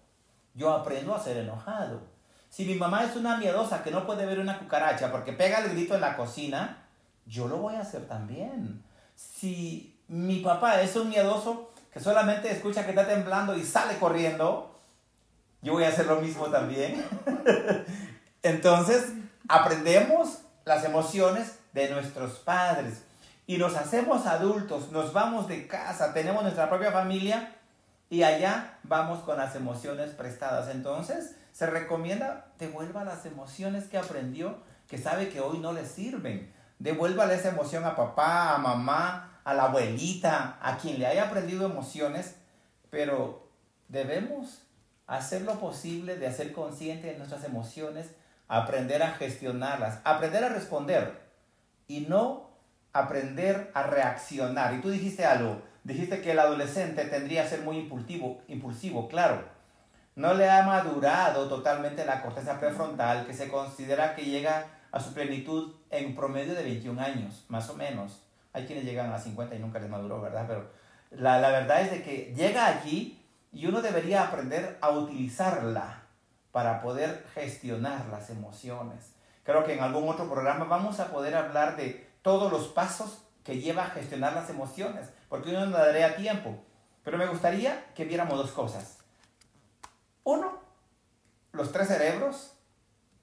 yo 0.53 0.71
aprendo 0.71 1.13
a 1.13 1.19
ser 1.21 1.35
enojado. 1.35 2.15
Si 2.57 2.65
mi 2.65 2.73
mamá 2.73 3.03
es 3.03 3.15
una 3.15 3.37
miedosa 3.37 3.83
que 3.83 3.91
no 3.91 4.03
puede 4.07 4.25
ver 4.25 4.39
una 4.39 4.57
cucaracha 4.57 5.11
porque 5.11 5.31
pega 5.31 5.59
el 5.59 5.69
grito 5.69 5.93
en 5.93 6.01
la 6.01 6.17
cocina, 6.17 6.87
yo 7.27 7.47
lo 7.47 7.57
voy 7.57 7.75
a 7.75 7.81
hacer 7.81 8.07
también. 8.07 8.83
Si 9.15 9.95
mi 10.07 10.39
papá 10.39 10.81
es 10.81 10.95
un 10.95 11.09
miedoso 11.09 11.71
que 11.93 11.99
solamente 11.99 12.51
escucha 12.51 12.83
que 12.83 12.89
está 12.89 13.05
temblando 13.05 13.55
y 13.55 13.63
sale 13.63 13.99
corriendo, 13.99 14.75
yo 15.61 15.73
voy 15.73 15.83
a 15.83 15.89
hacer 15.89 16.07
lo 16.07 16.15
mismo 16.15 16.47
también. 16.47 17.05
Entonces, 18.41 19.13
aprendemos 19.47 20.39
las 20.65 20.83
emociones 20.83 21.59
de 21.73 21.91
nuestros 21.91 22.39
padres 22.39 23.03
y 23.45 23.59
nos 23.59 23.75
hacemos 23.75 24.25
adultos, 24.25 24.91
nos 24.91 25.13
vamos 25.13 25.47
de 25.47 25.67
casa, 25.67 26.11
tenemos 26.11 26.41
nuestra 26.41 26.69
propia 26.69 26.91
familia 26.91 27.53
y 28.09 28.23
allá 28.23 28.79
vamos 28.81 29.19
con 29.19 29.37
las 29.37 29.55
emociones 29.55 30.09
prestadas. 30.09 30.69
Entonces, 30.69 31.35
se 31.57 31.65
recomienda 31.65 32.45
devuelva 32.59 33.03
las 33.03 33.25
emociones 33.25 33.85
que 33.85 33.97
aprendió, 33.97 34.59
que 34.87 34.99
sabe 34.99 35.29
que 35.29 35.41
hoy 35.41 35.57
no 35.57 35.73
le 35.73 35.87
sirven. 35.87 36.53
Devuélvale 36.77 37.33
esa 37.33 37.49
emoción 37.49 37.83
a 37.83 37.95
papá, 37.95 38.53
a 38.53 38.59
mamá, 38.59 39.39
a 39.43 39.55
la 39.55 39.63
abuelita, 39.63 40.59
a 40.61 40.77
quien 40.77 40.99
le 40.99 41.07
haya 41.07 41.23
aprendido 41.23 41.65
emociones, 41.65 42.35
pero 42.91 43.49
debemos 43.87 44.67
hacer 45.07 45.41
lo 45.41 45.59
posible 45.59 46.17
de 46.17 46.27
hacer 46.27 46.53
consciente 46.53 47.07
de 47.07 47.17
nuestras 47.17 47.43
emociones, 47.43 48.11
aprender 48.47 49.01
a 49.01 49.13
gestionarlas, 49.13 49.99
aprender 50.03 50.43
a 50.43 50.49
responder 50.49 51.19
y 51.87 52.01
no 52.01 52.51
aprender 52.93 53.71
a 53.73 53.81
reaccionar. 53.81 54.75
Y 54.75 54.81
tú 54.81 54.91
dijiste 54.91 55.25
algo, 55.25 55.63
dijiste 55.83 56.21
que 56.21 56.33
el 56.33 56.39
adolescente 56.39 57.03
tendría 57.05 57.41
que 57.41 57.49
ser 57.49 57.61
muy 57.61 57.79
impulsivo, 57.79 58.43
impulsivo, 58.47 59.07
claro 59.07 59.56
no 60.17 60.33
le 60.33 60.49
ha 60.49 60.63
madurado 60.63 61.47
totalmente 61.47 62.03
la 62.03 62.23
corteza 62.23 62.59
prefrontal, 62.59 63.27
que 63.27 63.35
se 63.35 63.49
considera 63.49 64.15
que 64.15 64.25
llega 64.25 64.65
a 64.91 64.99
su 64.99 65.13
plenitud 65.13 65.75
en 65.91 66.15
promedio 66.15 66.55
de 66.55 66.63
21 66.63 66.99
años, 66.99 67.45
más 67.49 67.69
o 67.69 67.75
menos. 67.75 68.23
Hay 68.51 68.65
quienes 68.65 68.83
llegan 68.83 69.13
a 69.13 69.19
50 69.19 69.53
y 69.53 69.59
nunca 69.59 69.77
les 69.77 69.91
maduró, 69.91 70.19
¿verdad? 70.19 70.45
Pero 70.47 70.71
la, 71.11 71.39
la 71.39 71.49
verdad 71.49 71.81
es 71.81 71.91
de 71.91 72.01
que 72.01 72.33
llega 72.35 72.67
aquí 72.67 73.23
y 73.51 73.67
uno 73.67 73.83
debería 73.83 74.23
aprender 74.23 74.79
a 74.81 74.89
utilizarla 74.89 76.01
para 76.51 76.81
poder 76.81 77.23
gestionar 77.35 78.07
las 78.07 78.31
emociones. 78.31 79.13
Creo 79.43 79.63
que 79.65 79.75
en 79.75 79.81
algún 79.81 80.09
otro 80.09 80.27
programa 80.27 80.65
vamos 80.65 80.99
a 80.99 81.11
poder 81.11 81.35
hablar 81.35 81.77
de 81.77 82.09
todos 82.23 82.51
los 82.51 82.69
pasos 82.69 83.21
que 83.43 83.61
lleva 83.61 83.83
a 83.83 83.91
gestionar 83.91 84.33
las 84.33 84.49
emociones, 84.49 85.11
porque 85.29 85.51
uno 85.51 85.67
no 85.67 85.77
daría 85.77 86.15
tiempo. 86.15 86.57
Pero 87.03 87.19
me 87.19 87.27
gustaría 87.27 87.85
que 87.93 88.05
viéramos 88.05 88.35
dos 88.35 88.49
cosas. 88.51 88.96
Uno, 90.27 90.59
los 91.53 91.71
tres 91.71 91.87
cerebros, 91.87 92.51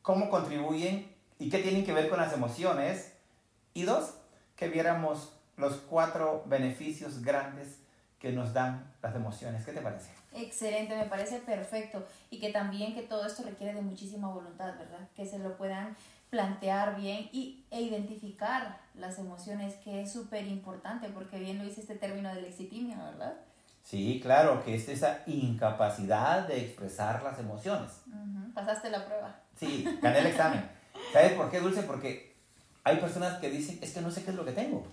cómo 0.00 0.30
contribuyen 0.30 1.14
y 1.38 1.50
qué 1.50 1.58
tienen 1.58 1.84
que 1.84 1.92
ver 1.92 2.08
con 2.08 2.18
las 2.18 2.32
emociones. 2.32 3.12
Y 3.74 3.82
dos, 3.82 4.14
que 4.56 4.68
viéramos 4.68 5.36
los 5.58 5.74
cuatro 5.74 6.44
beneficios 6.46 7.20
grandes 7.20 7.76
que 8.18 8.32
nos 8.32 8.54
dan 8.54 8.90
las 9.02 9.14
emociones. 9.14 9.66
¿Qué 9.66 9.72
te 9.72 9.82
parece? 9.82 10.12
Excelente, 10.32 10.96
me 10.96 11.04
parece 11.04 11.40
perfecto. 11.40 12.06
Y 12.30 12.40
que 12.40 12.50
también 12.52 12.94
que 12.94 13.02
todo 13.02 13.26
esto 13.26 13.42
requiere 13.42 13.74
de 13.74 13.82
muchísima 13.82 14.28
voluntad, 14.28 14.78
¿verdad? 14.78 15.06
Que 15.14 15.26
se 15.26 15.38
lo 15.38 15.58
puedan 15.58 15.98
plantear 16.30 16.96
bien 16.98 17.28
y, 17.32 17.66
e 17.70 17.82
identificar 17.82 18.80
las 18.94 19.18
emociones, 19.18 19.74
que 19.84 20.00
es 20.00 20.10
súper 20.10 20.46
importante, 20.46 21.10
porque 21.10 21.38
bien 21.38 21.58
lo 21.58 21.64
dice 21.64 21.82
este 21.82 21.96
término 21.96 22.34
de 22.34 22.40
lexitimia, 22.40 22.96
¿verdad? 22.96 23.36
Sí, 23.84 24.18
claro, 24.22 24.64
que 24.64 24.74
es 24.74 24.88
esa 24.88 25.22
incapacidad 25.26 26.48
de 26.48 26.58
expresar 26.58 27.22
las 27.22 27.38
emociones. 27.38 27.90
Pasaste 28.54 28.90
la 28.90 29.04
prueba. 29.04 29.36
Sí, 29.56 29.86
gané 30.02 30.20
el 30.20 30.26
examen. 30.26 30.68
¿Sabes 31.12 31.32
por 31.34 31.50
qué, 31.50 31.60
Dulce? 31.60 31.82
Porque 31.82 32.34
hay 32.82 32.96
personas 32.96 33.38
que 33.38 33.50
dicen, 33.50 33.78
es 33.82 33.92
que 33.92 34.00
no 34.00 34.10
sé 34.10 34.24
qué 34.24 34.30
es 34.30 34.36
lo 34.36 34.44
que 34.44 34.52
tengo. 34.52 34.86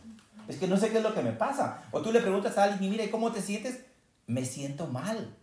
Es 0.47 0.57
que 0.57 0.67
no 0.67 0.77
sé 0.77 0.89
qué 0.89 0.97
es 0.97 1.03
lo 1.03 1.13
que 1.13 1.21
me 1.21 1.31
pasa. 1.31 1.83
O 1.91 2.01
tú 2.01 2.11
le 2.11 2.19
preguntas 2.19 2.57
a 2.57 2.65
alguien, 2.65 2.83
y 2.83 2.97
mira, 2.97 3.09
¿cómo 3.09 3.31
te 3.31 3.41
sientes? 3.41 3.79
Me 4.27 4.43
siento 4.43 4.87
mal. 4.87 5.35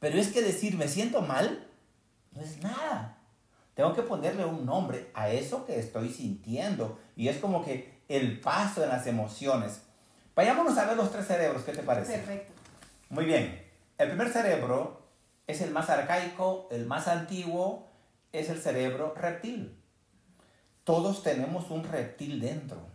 Pero 0.00 0.18
es 0.18 0.32
que 0.32 0.42
decir 0.42 0.76
me 0.76 0.88
siento 0.88 1.22
mal 1.22 1.68
no 2.34 2.42
es 2.42 2.62
nada. 2.62 3.18
Tengo 3.74 3.94
que 3.94 4.02
ponerle 4.02 4.44
un 4.44 4.66
nombre 4.66 5.10
a 5.14 5.30
eso 5.30 5.64
que 5.66 5.78
estoy 5.78 6.10
sintiendo. 6.10 6.98
Y 7.16 7.28
es 7.28 7.38
como 7.38 7.64
que 7.64 8.02
el 8.08 8.40
paso 8.40 8.82
en 8.82 8.90
las 8.90 9.06
emociones. 9.06 9.82
Vayámonos 10.34 10.76
a 10.78 10.86
ver 10.86 10.96
los 10.96 11.12
tres 11.12 11.26
cerebros, 11.26 11.62
¿qué 11.62 11.72
te 11.72 11.82
parece? 11.82 12.14
Perfecto. 12.14 12.51
Muy 13.12 13.26
bien. 13.26 13.62
El 13.98 14.08
primer 14.08 14.30
cerebro 14.30 15.02
es 15.46 15.60
el 15.60 15.70
más 15.70 15.90
arcaico, 15.90 16.66
el 16.70 16.86
más 16.86 17.08
antiguo, 17.08 17.90
es 18.32 18.48
el 18.48 18.58
cerebro 18.58 19.12
reptil. 19.14 19.78
Todos 20.84 21.22
tenemos 21.22 21.70
un 21.70 21.84
reptil 21.84 22.40
dentro. 22.40 22.88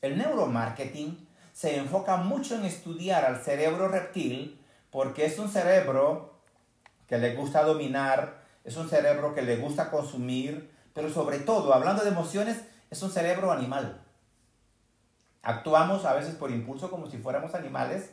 El 0.00 0.16
neuromarketing 0.16 1.28
se 1.52 1.76
enfoca 1.76 2.16
mucho 2.16 2.54
en 2.54 2.64
estudiar 2.64 3.26
al 3.26 3.42
cerebro 3.42 3.88
reptil 3.88 4.58
porque 4.90 5.26
es 5.26 5.38
un 5.38 5.50
cerebro 5.50 6.40
que 7.06 7.18
le 7.18 7.34
gusta 7.34 7.62
dominar, 7.62 8.44
es 8.64 8.74
un 8.78 8.88
cerebro 8.88 9.34
que 9.34 9.42
le 9.42 9.56
gusta 9.56 9.90
consumir, 9.90 10.72
pero 10.94 11.10
sobre 11.10 11.40
todo, 11.40 11.74
hablando 11.74 12.04
de 12.04 12.08
emociones, 12.08 12.56
es 12.88 13.02
un 13.02 13.10
cerebro 13.10 13.52
animal. 13.52 14.00
Actuamos 15.42 16.06
a 16.06 16.14
veces 16.14 16.36
por 16.36 16.50
impulso 16.50 16.90
como 16.90 17.10
si 17.10 17.18
fuéramos 17.18 17.54
animales 17.54 18.12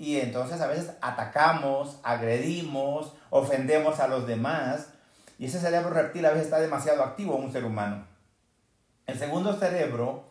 y 0.00 0.18
entonces 0.18 0.62
a 0.62 0.66
veces 0.66 0.92
atacamos, 1.02 1.98
agredimos, 2.02 3.12
ofendemos 3.28 4.00
a 4.00 4.08
los 4.08 4.26
demás 4.26 4.86
y 5.38 5.44
ese 5.44 5.60
cerebro 5.60 5.90
reptil 5.90 6.24
a 6.24 6.30
veces 6.30 6.46
está 6.46 6.58
demasiado 6.58 7.02
activo 7.02 7.36
en 7.36 7.44
un 7.44 7.52
ser 7.52 7.66
humano. 7.66 8.06
El 9.06 9.18
segundo 9.18 9.52
cerebro 9.58 10.24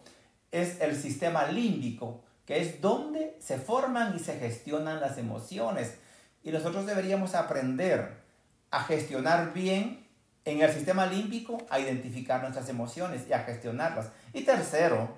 es 0.52 0.82
el 0.82 1.00
sistema 1.00 1.46
límbico, 1.52 2.24
que 2.48 2.62
es 2.62 2.82
donde 2.82 3.38
se 3.40 3.60
forman 3.60 4.16
y 4.16 4.20
se 4.20 4.40
gestionan 4.40 5.00
las 5.00 5.20
emociones. 5.20 6.00
Y 6.44 6.50
nosotros 6.50 6.88
deberíamos 6.88 7.36
aprender 7.36 8.24
a 8.72 8.84
gestionar 8.86 9.54
bien 9.54 10.04
en 10.46 10.64
el 10.64 10.74
sistema 10.74 11.06
límbico, 11.06 11.60
a 11.70 11.80
identificar 11.80 12.42
nuestras 12.42 12.70
emociones 12.70 13.28
y 13.30 13.34
a 13.34 13.44
gestionarlas. 13.44 14.10
Y 14.34 14.42
tercero, 14.42 15.10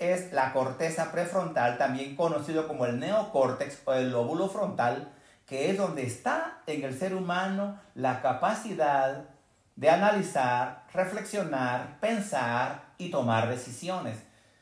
es 0.00 0.32
la 0.32 0.52
corteza 0.52 1.12
prefrontal, 1.12 1.78
también 1.78 2.16
conocido 2.16 2.66
como 2.66 2.86
el 2.86 2.98
neocórtex 2.98 3.82
o 3.84 3.92
el 3.92 4.10
lóbulo 4.10 4.48
frontal, 4.48 5.12
que 5.46 5.70
es 5.70 5.76
donde 5.76 6.06
está 6.06 6.62
en 6.66 6.84
el 6.84 6.98
ser 6.98 7.14
humano 7.14 7.78
la 7.94 8.22
capacidad 8.22 9.26
de 9.76 9.90
analizar, 9.90 10.84
reflexionar, 10.92 12.00
pensar 12.00 12.82
y 12.98 13.10
tomar 13.10 13.48
decisiones. 13.48 14.16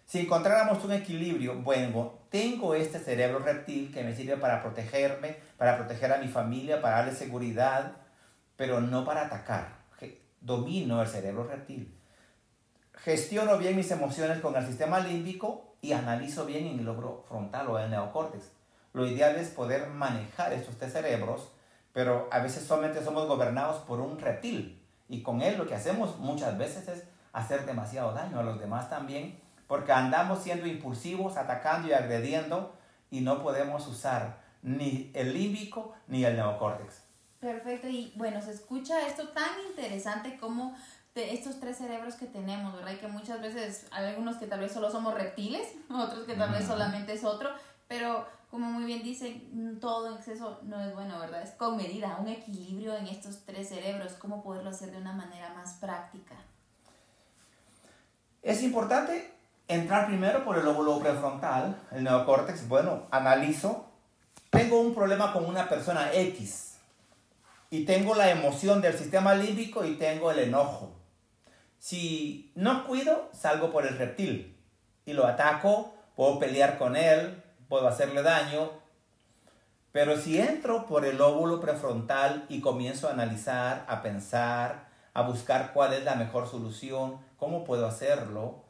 Si 0.05 0.19
encontráramos 0.21 0.85
un 0.85 0.93
equilibrio, 0.93 1.57
bueno, 1.63 2.15
tengo 2.31 2.75
este 2.75 2.99
cerebro 2.99 3.39
reptil 3.39 3.93
que 3.93 4.03
me 4.03 4.15
sirve 4.15 4.37
para 4.37 4.63
protegerme, 4.63 5.37
para 5.57 5.77
proteger 5.77 6.13
a 6.13 6.19
mi 6.19 6.29
familia, 6.29 6.83
para 6.83 6.97
darle 6.97 7.15
seguridad, 7.15 7.93
pero 8.57 8.81
no 8.81 9.05
para 9.05 9.27
atacar. 9.27 9.79
Domino 10.41 11.03
el 11.03 11.09
cerebro 11.09 11.45
reptil. 11.45 11.98
Gestiono 13.05 13.59
bien 13.59 13.77
mis 13.77 13.91
emociones 13.91 14.41
con 14.41 14.57
el 14.57 14.67
sistema 14.67 14.99
límbico 14.99 15.77
y 15.81 15.93
analizo 15.93 16.45
bien 16.45 16.67
en 16.67 16.81
el 16.81 16.85
lóbulo 16.85 17.25
frontal 17.29 17.69
o 17.69 17.79
el 17.79 17.91
neocórtex. 17.91 18.51
Lo 18.93 19.07
ideal 19.07 19.37
es 19.37 19.51
poder 19.51 19.87
manejar 19.89 20.53
estos 20.53 20.77
tres 20.77 20.93
cerebros, 20.93 21.53
pero 21.93 22.29
a 22.33 22.41
veces 22.41 22.65
solamente 22.65 23.05
somos 23.05 23.29
gobernados 23.29 23.83
por 23.85 24.01
un 24.01 24.19
reptil 24.19 24.83
y 25.09 25.23
con 25.23 25.43
él 25.43 25.57
lo 25.57 25.67
que 25.67 25.75
hacemos 25.75 26.19
muchas 26.19 26.59
veces 26.59 26.89
es 26.89 27.05
hacer 27.33 27.67
demasiado 27.67 28.13
daño 28.13 28.41
a 28.41 28.43
los 28.43 28.59
demás 28.59 28.91
también 28.91 29.39
porque 29.69 29.93
andamos 29.93 30.43
siendo 30.43 30.67
impulsivos, 30.67 31.37
atacando 31.37 31.89
y 31.89 31.93
agrediendo 31.93 32.75
y 33.11 33.21
no 33.21 33.43
podemos 33.43 33.87
usar 33.87 34.41
ni 34.63 35.13
el 35.15 35.35
límbico 35.35 35.95
ni 36.09 36.25
el 36.25 36.35
neocórtex. 36.35 37.03
Perfecto, 37.39 37.87
y 37.87 38.13
bueno, 38.17 38.43
se 38.43 38.51
escucha 38.51 39.07
esto 39.07 39.29
tan 39.29 39.51
interesante 39.69 40.37
como 40.39 40.77
de 41.19 41.35
estos 41.35 41.59
tres 41.59 41.77
cerebros 41.77 42.15
que 42.15 42.27
tenemos, 42.27 42.73
¿verdad? 42.75 42.93
Y 42.93 42.97
que 42.99 43.09
muchas 43.09 43.43
veces 43.43 43.87
hay 43.91 44.07
algunos 44.07 44.37
que 44.37 44.47
tal 44.47 44.61
vez 44.61 44.73
solo 44.73 44.91
somos 44.91 45.15
reptiles, 45.15 45.69
otros 45.91 46.25
que 46.25 46.35
tal 46.35 46.53
vez 46.53 46.65
solamente 46.65 47.13
es 47.13 47.25
otro, 47.25 47.51
pero 47.89 48.25
como 48.51 48.71
muy 48.71 48.85
bien 48.85 49.03
dicen, 49.03 49.79
todo 49.81 50.09
en 50.09 50.15
exceso 50.15 50.61
no 50.63 50.81
es 50.81 50.95
bueno, 50.95 51.19
¿verdad? 51.19 51.43
Es 51.43 51.51
con 51.51 51.77
medida, 51.77 52.17
un 52.21 52.29
equilibrio 52.29 52.97
en 52.97 53.09
estos 53.09 53.45
tres 53.45 53.69
cerebros, 53.69 54.13
cómo 54.13 54.43
poderlo 54.43 54.71
hacer 54.71 54.93
de 54.93 54.99
una 54.99 55.13
manera 55.13 55.53
más 55.55 55.75
práctica. 55.75 56.37
Es 58.43 58.63
importante 58.63 59.35
entrar 59.67 60.07
primero 60.07 60.45
por 60.45 60.57
el 60.57 60.65
lóbulo 60.65 61.01
prefrontal, 61.01 61.77
el 61.91 62.05
neocórtex. 62.05 62.69
Bueno, 62.69 63.03
analizo. 63.11 63.87
Tengo 64.51 64.81
un 64.81 64.95
problema 64.95 65.33
con 65.33 65.45
una 65.45 65.69
persona 65.69 66.11
X 66.15 66.79
y 67.71 67.85
tengo 67.85 68.15
la 68.15 68.31
emoción 68.31 68.81
del 68.81 68.97
sistema 68.97 69.35
límbico 69.35 69.85
y 69.85 69.97
tengo 69.97 70.31
el 70.31 70.39
enojo. 70.39 70.98
Si 71.79 72.53
no 72.55 72.85
cuido, 72.87 73.31
salgo 73.33 73.71
por 73.71 73.87
el 73.87 73.99
reptil 73.99 74.57
y 75.07 75.13
lo 75.13 75.27
ataco, 75.27 75.95
puedo 76.17 76.39
pelear 76.39 76.79
con 76.79 76.97
él, 76.97 77.43
puedo 77.69 77.89
hacerle 77.89 78.23
daño. 78.23 78.71
Pero 79.93 80.17
si 80.17 80.39
entro 80.39 80.87
por 80.87 81.05
el 81.05 81.19
lóbulo 81.19 81.61
prefrontal 81.61 82.45
y 82.49 82.61
comienzo 82.61 83.09
a 83.09 83.13
analizar, 83.13 83.85
a 83.89 84.03
pensar, 84.03 84.89
a 85.15 85.23
buscar 85.23 85.73
cuál 85.73 85.95
es 85.95 86.05
la 86.05 86.15
mejor 86.15 86.49
solución, 86.49 87.19
cómo 87.37 87.65
puedo 87.65 87.87
hacerlo, 87.87 88.65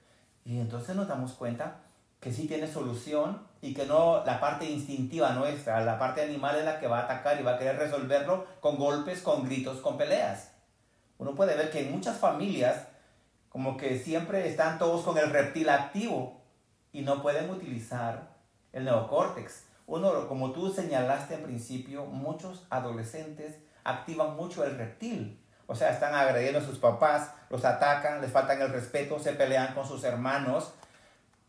y 0.45 0.61
entonces 0.61 0.97
nos 0.97 1.09
damos 1.09 1.33
cuenta 1.33 1.81
que 2.21 2.33
sí 2.33 2.47
tiene 2.47 2.67
solución 2.67 3.47
y 3.61 3.75
que 3.75 3.87
no 3.87 4.25
la 4.25 4.41
parte 4.41 4.65
instintiva 4.65 5.33
nuestra, 5.33 5.81
la 5.83 5.99
parte 5.99 6.23
animal 6.23 6.57
es 6.57 6.65
la 6.65 6.81
que 6.81 6.87
va 6.87 7.01
a 7.01 7.05
atacar 7.05 7.39
y 7.39 7.43
va 7.43 7.53
a 7.53 7.59
querer 7.59 7.77
resolverlo 7.77 8.47
con 8.61 8.77
golpes, 8.77 9.21
con 9.21 9.45
gritos, 9.45 9.81
con 9.81 9.99
peleas. 9.99 10.53
Uno 11.19 11.35
puede 11.35 11.57
ver 11.57 11.71
que 11.71 11.81
en 11.81 11.93
muchas 11.93 12.17
familias 12.17 12.87
como 13.49 13.77
que 13.77 13.99
siempre 13.99 14.49
están 14.49 14.79
todos 14.79 15.05
con 15.05 15.19
el 15.19 15.31
reptil 15.31 15.69
activo 15.69 16.43
y 16.93 17.03
no 17.03 17.23
pueden 17.23 17.51
utilizar 17.51 18.37
el 18.73 18.85
neocórtex. 18.85 19.65
Uno, 19.87 20.29
como 20.29 20.53
tú 20.53 20.73
señalaste 20.73 21.35
en 21.35 21.43
principio, 21.43 22.07
muchos 22.07 22.67
adolescentes 22.71 23.59
activan 23.85 24.37
mucho 24.37 24.65
el 24.65 24.77
reptil 24.77 25.41
o 25.71 25.75
sea, 25.75 25.91
están 25.91 26.15
agrediendo 26.15 26.61
a 26.61 26.65
sus 26.65 26.79
papás, 26.79 27.31
los 27.51 27.63
atacan, 27.67 28.23
les 28.23 28.33
faltan 28.33 28.63
el 28.63 28.71
respeto, 28.71 29.19
se 29.19 29.35
pelean 29.35 29.75
con 29.75 29.87
sus 29.87 30.03
hermanos, 30.03 30.73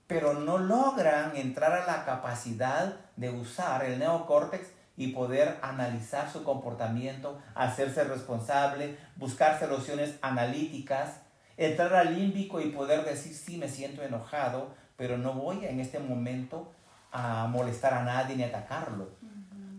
pero 0.07 0.33
no 0.33 0.57
logran 0.57 1.37
entrar 1.37 1.71
a 1.71 1.85
la 1.85 2.03
capacidad 2.03 2.97
de 3.15 3.29
usar 3.29 3.85
el 3.85 3.97
neocórtex 3.97 4.67
y 4.97 5.13
poder 5.13 5.57
analizar 5.61 6.29
su 6.29 6.43
comportamiento, 6.43 7.39
hacerse 7.55 8.03
responsable, 8.03 8.97
buscar 9.15 9.57
soluciones 9.57 10.15
analíticas, 10.21 11.21
entrar 11.59 11.93
al 11.93 12.15
límbico 12.15 12.61
y 12.61 12.69
poder 12.69 13.03
decir, 13.03 13.33
sí, 13.33 13.57
me 13.57 13.67
siento 13.67 14.01
enojado, 14.01 14.73
pero 14.95 15.17
no 15.17 15.33
voy 15.33 15.65
en 15.65 15.81
este 15.81 15.99
momento 15.99 16.71
a 17.11 17.47
molestar 17.47 17.93
a 17.93 18.03
nadie 18.03 18.35
ni 18.35 18.43
atacarlo. 18.43 19.09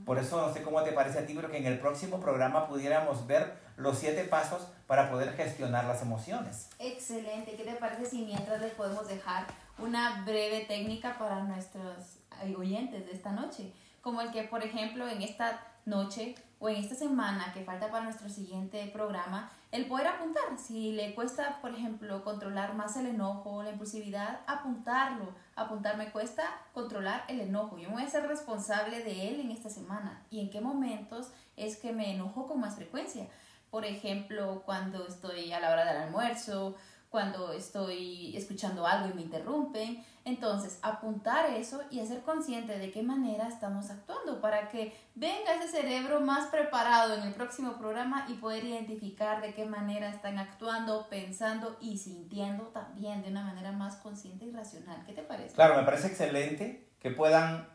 Por 0.05 0.19
eso 0.19 0.45
no 0.45 0.53
sé 0.53 0.63
cómo 0.63 0.83
te 0.83 0.93
parece 0.93 1.21
a 1.21 1.27
ti, 1.27 1.35
pero 1.35 1.51
que 1.51 1.59
en 1.59 1.67
el 1.67 1.79
próximo 1.79 2.21
programa 2.21 2.67
pudiéramos 2.67 3.27
ver 3.27 3.55
los 3.77 3.99
siete 3.99 4.25
pasos 4.25 4.69
para 4.87 5.11
poder 5.11 5.35
gestionar 5.35 5.85
las 5.87 6.03
emociones. 6.03 6.69
Excelente. 6.79 7.55
¿Qué 7.57 7.65
te 7.65 7.75
parece 7.77 8.07
si 8.07 8.23
mientras 8.25 8.61
les 8.61 8.73
podemos 8.73 9.09
dejar 9.09 9.47
una 9.79 10.23
breve 10.27 10.67
técnica 10.67 11.17
para 11.19 11.45
nuestros 11.45 12.19
oyentes 12.59 13.07
de 13.07 13.13
esta 13.13 13.33
noche? 13.33 13.73
Como 14.03 14.21
el 14.21 14.31
que, 14.33 14.43
por 14.43 14.63
ejemplo, 14.63 15.09
en 15.09 15.23
esta 15.23 15.70
noche 15.87 16.35
o 16.59 16.69
en 16.69 16.77
esta 16.77 16.95
semana 16.95 17.53
que 17.55 17.65
falta 17.65 17.91
para 17.91 18.05
nuestro 18.05 18.29
siguiente 18.29 18.91
programa, 18.93 19.51
el 19.73 19.87
poder 19.87 20.09
apuntar. 20.09 20.59
Si 20.59 20.93
le 20.93 21.15
cuesta, 21.15 21.59
por 21.63 21.73
ejemplo, 21.73 22.23
controlar 22.23 22.75
más 22.75 22.97
el 22.97 23.07
enojo 23.07 23.63
la 23.63 23.71
impulsividad, 23.71 24.41
apuntarlo. 24.47 25.35
Apuntar 25.57 25.97
me 25.97 26.11
cuesta 26.11 26.43
controlar 26.75 27.25
el 27.29 27.41
enojo. 27.41 27.79
Yo 27.79 27.89
me 27.89 27.95
voy 27.95 28.05
a 28.05 28.11
ser 28.11 28.27
responsable 28.27 29.03
de 29.03 29.29
él 29.29 29.41
en 29.41 29.51
esta 29.51 29.71
semana. 29.71 30.23
¿Y 30.31 30.41
en 30.41 30.51
qué 30.51 30.61
momentos 30.61 31.31
es 31.57 31.77
que 31.77 31.93
me 31.93 32.15
enojo 32.15 32.47
con 32.47 32.61
más 32.61 32.77
frecuencia? 32.77 33.27
Por 33.71 33.85
ejemplo, 33.85 34.63
cuando 34.67 35.07
estoy 35.07 35.53
a 35.53 35.61
la 35.61 35.71
hora 35.71 35.85
del 35.85 36.03
almuerzo, 36.03 36.77
cuando 37.11 37.53
estoy 37.53 38.37
escuchando 38.37 38.87
algo 38.87 39.11
y 39.11 39.15
me 39.15 39.23
interrumpen. 39.23 40.05
Entonces, 40.25 40.79
apuntar 40.83 41.51
eso 41.51 41.83
y 41.91 41.99
hacer 41.99 42.21
consciente 42.21 42.79
de 42.79 42.93
qué 42.93 43.03
manera 43.03 43.49
estamos 43.49 43.91
actuando 43.91 44.41
para 44.41 44.69
que 44.69 44.95
venga 45.17 45.55
ese 45.55 45.69
cerebro 45.69 46.21
más 46.21 46.47
preparado 46.47 47.15
en 47.15 47.23
el 47.23 47.35
próximo 47.35 47.79
programa 47.79 48.27
y 48.29 48.35
poder 48.35 48.65
identificar 48.65 49.43
de 49.43 49.55
qué 49.55 49.67
manera 49.67 50.09
están 50.09 50.39
actuando, 50.39 51.09
pensando 51.09 51.77
y 51.81 51.99
sintiendo 51.99 52.65
también 52.69 53.23
de 53.23 53.31
una 53.31 53.43
manera 53.43 53.73
más 53.73 53.97
consciente 53.97 54.45
y 54.45 54.53
racional. 54.53 55.05
¿Qué 55.05 55.13
te 55.13 55.23
parece? 55.23 55.55
Claro, 55.55 55.77
me 55.77 55.83
parece 55.83 56.09
excelente 56.09 56.87
que 57.01 57.11
puedan 57.11 57.67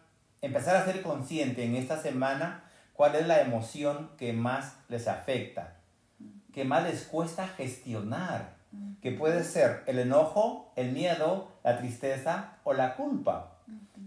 empezar 0.42 0.77
a 0.77 0.86
ser 0.86 1.01
conscientes 1.01 1.65
en 1.65 1.75
esta 1.75 2.01
semana 2.01 2.63
cuál 2.94 3.15
es 3.15 3.27
la 3.27 3.42
emoción 3.42 4.12
que 4.18 4.32
más 4.32 4.77
les 4.88 5.10
afecta, 5.10 5.75
que 6.54 6.63
más 6.63 6.84
les 6.84 7.04
cuesta 7.04 7.48
gestionar 7.48 8.54
que 9.01 9.12
puede 9.12 9.44
ser 9.44 9.84
el 9.86 10.00
enojo, 10.00 10.72
el 10.75 10.91
miedo, 10.91 11.50
la 11.63 11.77
tristeza 11.77 12.58
o 12.63 12.74
la 12.74 12.96
culpa, 12.96 13.60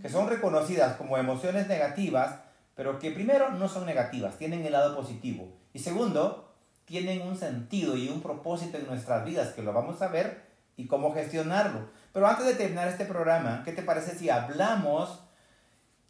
que 0.03 0.09
son 0.09 0.29
reconocidas 0.29 0.97
como 0.97 1.19
emociones 1.19 1.69
negativas, 1.69 2.41
pero 2.75 2.99
que 2.99 3.11
primero 3.11 3.51
no 3.51 3.69
son 3.69 3.87
negativas, 3.87 4.39
tienen 4.39 4.65
el 4.65 4.73
lado 4.73 4.97
positivo. 4.97 5.49
Y 5.73 5.79
segundo, 5.79 6.53
tienen 6.85 7.23
un 7.23 7.37
sentido 7.37 7.97
y 7.97 8.09
un 8.09 8.23
propósito 8.23 8.79
en 8.79 8.87
nuestras 8.87 9.25
vidas, 9.25 9.53
que 9.53 9.63
lo 9.63 9.73
vamos 9.73 10.01
a 10.03 10.09
ver 10.09 10.43
y 10.77 10.87
cómo 10.87 11.13
gestionarlo. 11.13 11.91
Pero 12.13 12.27
antes 12.27 12.47
de 12.47 12.55
terminar 12.55 12.89
este 12.89 13.05
programa, 13.05 13.63
¿qué 13.65 13.73
te 13.73 13.83
parece 13.83 14.17
si 14.17 14.31
hablamos 14.31 15.21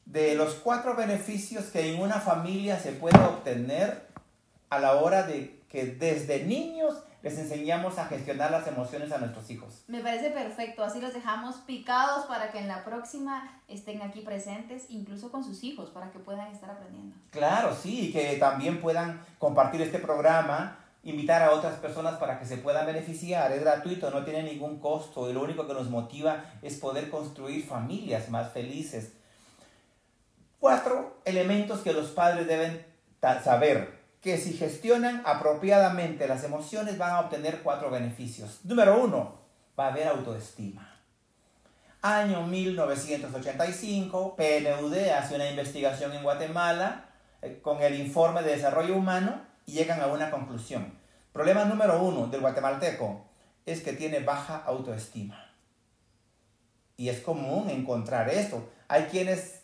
de 0.05 0.35
los 0.35 0.55
cuatro 0.55 0.95
beneficios 0.95 1.67
que 1.67 1.93
en 1.93 2.01
una 2.01 2.21
familia 2.21 2.79
se 2.79 2.93
puede 2.93 3.19
obtener 3.19 4.07
a 4.71 4.79
la 4.79 4.95
hora 4.95 5.25
de 5.25 5.61
que 5.69 5.87
desde 5.87 6.45
niños 6.45 7.03
les 7.23 7.37
enseñamos 7.37 7.99
a 7.99 8.07
gestionar 8.07 8.51
las 8.51 8.67
emociones 8.67 9.11
a 9.11 9.19
nuestros 9.19 9.51
hijos. 9.51 9.83
Me 9.89 10.01
parece 10.01 10.31
perfecto, 10.31 10.85
así 10.85 11.01
los 11.01 11.13
dejamos 11.13 11.57
picados 11.57 12.27
para 12.27 12.53
que 12.53 12.59
en 12.59 12.69
la 12.69 12.85
próxima 12.85 13.61
estén 13.67 14.03
aquí 14.03 14.21
presentes, 14.21 14.87
incluso 14.89 15.33
con 15.33 15.43
sus 15.43 15.65
hijos, 15.65 15.91
para 15.91 16.11
que 16.11 16.21
puedan 16.21 16.53
estar 16.53 16.71
aprendiendo. 16.71 17.17
Claro, 17.31 17.75
sí, 17.75 18.09
y 18.09 18.13
que 18.13 18.37
también 18.37 18.81
puedan 18.81 19.21
compartir 19.39 19.83
este 19.83 19.99
programa, 19.99 20.79
invitar 21.03 21.43
a 21.43 21.53
otras 21.53 21.75
personas 21.77 22.19
para 22.19 22.39
que 22.39 22.47
se 22.47 22.59
puedan 22.59 22.87
beneficiar. 22.87 23.51
Es 23.51 23.61
gratuito, 23.61 24.11
no 24.11 24.25
tiene 24.25 24.45
ningún 24.45 24.79
costo 24.79 25.29
y 25.29 25.33
lo 25.33 25.43
único 25.43 25.67
que 25.67 25.75
nos 25.75 25.91
motiva 25.91 26.45
es 26.63 26.77
poder 26.77 27.11
construir 27.11 27.67
familias 27.67 28.29
más 28.29 28.53
felices. 28.53 29.13
Cuatro 30.61 31.19
elementos 31.25 31.81
que 31.81 31.93
los 31.93 32.11
padres 32.11 32.47
deben 32.47 32.85
saber 33.43 33.98
que 34.21 34.37
si 34.39 34.53
gestionan 34.55 35.23
apropiadamente 35.25 36.27
las 36.27 36.45
emociones 36.45 36.99
van 36.99 37.13
a 37.13 37.21
obtener 37.21 37.63
cuatro 37.63 37.91
beneficios. 37.91 38.61
Número 38.65 39.03
uno, 39.03 39.39
va 39.79 39.87
a 39.87 39.89
haber 39.89 40.09
autoestima. 40.09 40.97
Año 42.03 42.47
1985, 42.47 44.37
PNUD 44.37 44.95
hace 45.11 45.35
una 45.35 45.51
investigación 45.51 46.13
en 46.13 46.23
Guatemala 46.23 47.07
eh, 47.43 47.61
con 47.63 47.83
el 47.83 47.99
informe 47.99 48.43
de 48.43 48.53
desarrollo 48.53 48.97
humano 48.97 49.43
y 49.67 49.73
llegan 49.73 50.01
a 50.01 50.07
una 50.07 50.31
conclusión. 50.31 50.99
Problema 51.33 51.65
número 51.65 52.03
uno 52.03 52.27
del 52.27 52.41
guatemalteco 52.41 53.27
es 53.67 53.83
que 53.83 53.93
tiene 53.93 54.21
baja 54.21 54.63
autoestima. 54.65 55.53
Y 56.97 57.11
es 57.11 57.21
común 57.21 57.71
encontrar 57.71 58.29
esto. 58.29 58.69
Hay 58.89 59.05
quienes 59.05 59.58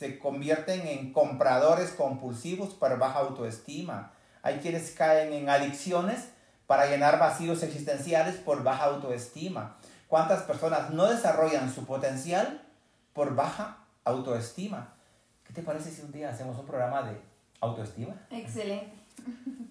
se 0.00 0.18
convierten 0.18 0.88
en 0.88 1.12
compradores 1.12 1.90
compulsivos 1.90 2.72
por 2.72 2.98
baja 2.98 3.18
autoestima. 3.18 4.12
Hay 4.40 4.56
quienes 4.60 4.92
caen 4.92 5.34
en 5.34 5.50
adicciones 5.50 6.30
para 6.66 6.86
llenar 6.86 7.18
vacíos 7.18 7.62
existenciales 7.62 8.36
por 8.36 8.62
baja 8.62 8.84
autoestima. 8.84 9.76
¿Cuántas 10.08 10.44
personas 10.44 10.88
no 10.88 11.04
desarrollan 11.04 11.70
su 11.70 11.84
potencial 11.84 12.66
por 13.12 13.34
baja 13.34 13.84
autoestima? 14.04 14.94
¿Qué 15.44 15.52
te 15.52 15.62
parece 15.62 15.90
si 15.90 16.00
un 16.00 16.12
día 16.12 16.30
hacemos 16.30 16.58
un 16.58 16.64
programa 16.64 17.02
de 17.02 17.20
autoestima? 17.60 18.14
Excelente. 18.30 18.96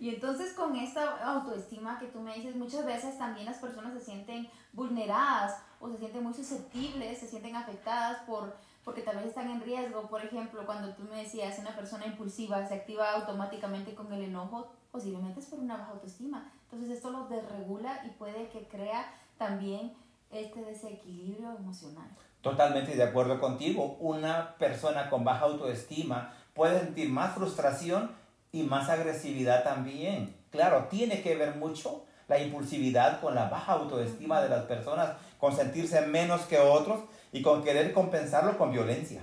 Y 0.00 0.10
entonces 0.10 0.52
con 0.52 0.76
esta 0.76 1.18
autoestima 1.24 1.98
que 1.98 2.06
tú 2.08 2.20
me 2.20 2.34
dices, 2.34 2.54
muchas 2.54 2.84
veces 2.84 3.16
también 3.16 3.46
las 3.46 3.56
personas 3.56 3.94
se 3.94 4.04
sienten 4.04 4.48
vulneradas 4.72 5.62
o 5.80 5.88
se 5.90 5.96
sienten 5.96 6.22
muy 6.22 6.34
susceptibles, 6.34 7.18
se 7.18 7.26
sienten 7.26 7.56
afectadas 7.56 8.18
por 8.26 8.54
porque 8.88 9.02
tal 9.02 9.16
vez 9.16 9.26
están 9.26 9.50
en 9.50 9.60
riesgo. 9.60 10.08
Por 10.08 10.24
ejemplo, 10.24 10.64
cuando 10.64 10.94
tú 10.94 11.02
me 11.02 11.22
decías 11.22 11.58
una 11.58 11.76
persona 11.76 12.06
impulsiva 12.06 12.66
se 12.66 12.72
activa 12.72 13.12
automáticamente 13.12 13.94
con 13.94 14.10
el 14.14 14.24
enojo, 14.24 14.72
posiblemente 14.90 15.40
es 15.40 15.46
por 15.46 15.58
una 15.58 15.76
baja 15.76 15.90
autoestima. 15.90 16.50
Entonces 16.62 16.96
esto 16.96 17.10
lo 17.10 17.26
desregula 17.26 18.00
y 18.06 18.12
puede 18.12 18.48
que 18.48 18.66
crea 18.66 19.12
también 19.36 19.92
este 20.30 20.62
desequilibrio 20.62 21.54
emocional. 21.58 22.08
Totalmente 22.40 22.96
de 22.96 23.02
acuerdo 23.02 23.38
contigo. 23.38 23.98
Una 24.00 24.54
persona 24.54 25.10
con 25.10 25.22
baja 25.22 25.44
autoestima 25.44 26.32
puede 26.54 26.80
sentir 26.80 27.10
más 27.10 27.34
frustración 27.34 28.12
y 28.52 28.62
más 28.62 28.88
agresividad 28.88 29.64
también. 29.64 30.34
Claro, 30.50 30.86
tiene 30.88 31.20
que 31.20 31.36
ver 31.36 31.56
mucho 31.56 32.06
la 32.26 32.38
impulsividad 32.38 33.20
con 33.20 33.34
la 33.34 33.50
baja 33.50 33.72
autoestima 33.72 34.40
de 34.40 34.48
las 34.48 34.64
personas, 34.64 35.10
con 35.38 35.54
sentirse 35.54 36.00
menos 36.06 36.40
que 36.46 36.58
otros 36.58 37.00
y 37.32 37.42
con 37.42 37.62
querer 37.62 37.92
compensarlo 37.92 38.56
con 38.56 38.72
violencia. 38.72 39.22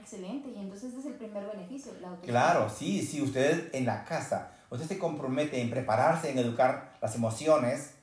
excelente, 0.00 0.50
y 0.50 0.58
entonces 0.58 0.88
este 0.88 1.00
es 1.00 1.06
el 1.06 1.14
primer 1.14 1.46
beneficio, 1.46 1.92
la 2.00 2.08
autoestima. 2.08 2.32
Claro, 2.32 2.70
sí, 2.70 3.02
si 3.02 3.22
usted 3.22 3.74
en 3.74 3.86
la 3.86 4.04
casa, 4.04 4.52
usted 4.70 4.86
se 4.86 4.98
compromete 4.98 5.60
en 5.60 5.70
prepararse, 5.70 6.30
en 6.30 6.38
educar 6.38 6.96
las 7.00 7.14
emociones, 7.14 7.94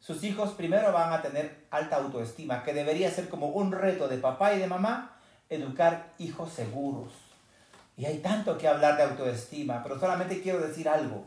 sus 0.00 0.22
hijos 0.24 0.52
primero 0.52 0.92
van 0.92 1.12
a 1.12 1.22
tener 1.22 1.66
alta 1.70 1.96
autoestima, 1.96 2.62
que 2.62 2.72
debería 2.72 3.10
ser 3.10 3.28
como 3.28 3.48
un 3.48 3.72
reto 3.72 4.08
de 4.08 4.18
papá 4.18 4.54
y 4.54 4.58
de 4.58 4.66
mamá, 4.66 5.16
educar 5.48 6.12
hijos 6.18 6.52
seguros. 6.52 7.12
Y 7.96 8.06
hay 8.06 8.18
tanto 8.18 8.56
que 8.56 8.68
hablar 8.68 8.96
de 8.96 9.02
autoestima, 9.02 9.82
pero 9.82 9.98
solamente 9.98 10.40
quiero 10.40 10.60
decir 10.60 10.88
algo, 10.88 11.26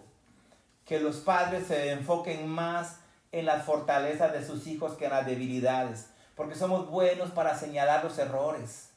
que 0.86 0.99
los 0.99 1.17
padres 1.17 1.67
se 1.67 1.91
enfoquen 1.91 2.47
más 2.47 2.99
en 3.32 3.45
las 3.45 3.63
fortalezas 3.63 4.34
de 4.34 4.45
sus 4.45 4.67
hijos 4.67 4.93
que 4.93 5.06
en 5.06 5.12
las 5.12 5.26
debilidades 5.26 6.08
porque 6.36 6.56
somos 6.56 6.89
buenos 6.89 7.32
para 7.32 7.58
señalar 7.58 8.04
los 8.04 8.17
errores, 8.17 8.89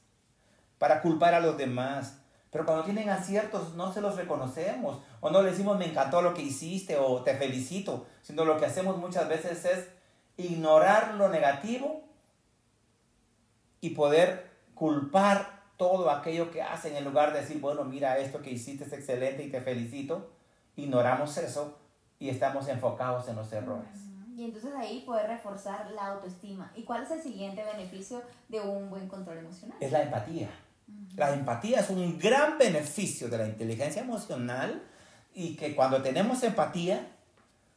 para 0.79 1.03
culpar 1.03 1.35
a 1.35 1.40
los 1.40 1.57
demás. 1.57 2.18
Pero 2.51 2.64
cuando 2.64 2.85
tienen 2.85 3.11
aciertos 3.11 3.75
no 3.75 3.92
se 3.92 4.01
los 4.01 4.16
reconocemos 4.16 5.01
o 5.20 5.31
no 5.31 5.42
le 5.42 5.51
decimos 5.51 5.79
me 5.79 5.87
encantó 5.87 6.22
lo 6.22 6.33
que 6.33 6.42
hiciste 6.42 6.96
o 6.96 7.22
te 7.22 7.35
felicito, 7.35 8.07
sino 8.22 8.44
lo 8.44 8.57
que 8.57 8.66
hacemos 8.66 8.96
muchas 8.96 9.29
veces 9.29 9.64
es 9.64 9.88
ignorar 10.37 11.14
lo 11.14 11.29
negativo 11.29 12.03
y 13.81 13.90
poder 13.90 14.51
culpar 14.75 15.57
todo 15.77 16.11
aquello 16.11 16.51
que 16.51 16.62
hacen 16.62 16.96
en 16.96 17.05
lugar 17.05 17.33
de 17.33 17.40
decir, 17.40 17.61
bueno, 17.61 17.85
mira, 17.85 18.18
esto 18.18 18.40
que 18.40 18.51
hiciste 18.51 18.85
es 18.85 18.92
excelente 18.92 19.42
y 19.42 19.51
te 19.51 19.61
felicito. 19.61 20.31
Ignoramos 20.77 21.37
eso 21.37 21.79
y 22.18 22.31
estamos 22.31 22.68
enfocados 22.68 23.29
en 23.29 23.37
los 23.37 23.53
errores. 23.53 24.15
Y 24.37 24.44
entonces 24.44 24.70
ahí 24.77 25.03
puede 25.07 25.27
reforzar 25.27 25.90
la 25.92 26.09
autoestima. 26.09 26.70
¿Y 26.77 26.83
cuál 26.83 27.05
es 27.05 27.11
el 27.11 27.22
siguiente 27.22 27.64
beneficio 27.64 28.22
de 28.49 28.61
un 28.61 28.90
buen 28.90 29.09
control 29.09 29.38
emocional? 29.38 29.79
Es 29.81 29.90
la 29.90 30.03
empatía. 30.03 30.51
La 31.16 31.33
empatía 31.33 31.81
es 31.81 31.88
un 31.88 32.18
gran 32.18 32.59
beneficio 32.59 33.29
de 33.29 33.38
la 33.38 33.49
inteligencia 33.49 34.03
emocional 34.03 34.83
y 35.35 35.57
que 35.57 35.75
cuando 35.75 36.03
tenemos 36.03 36.42
empatía, 36.42 37.09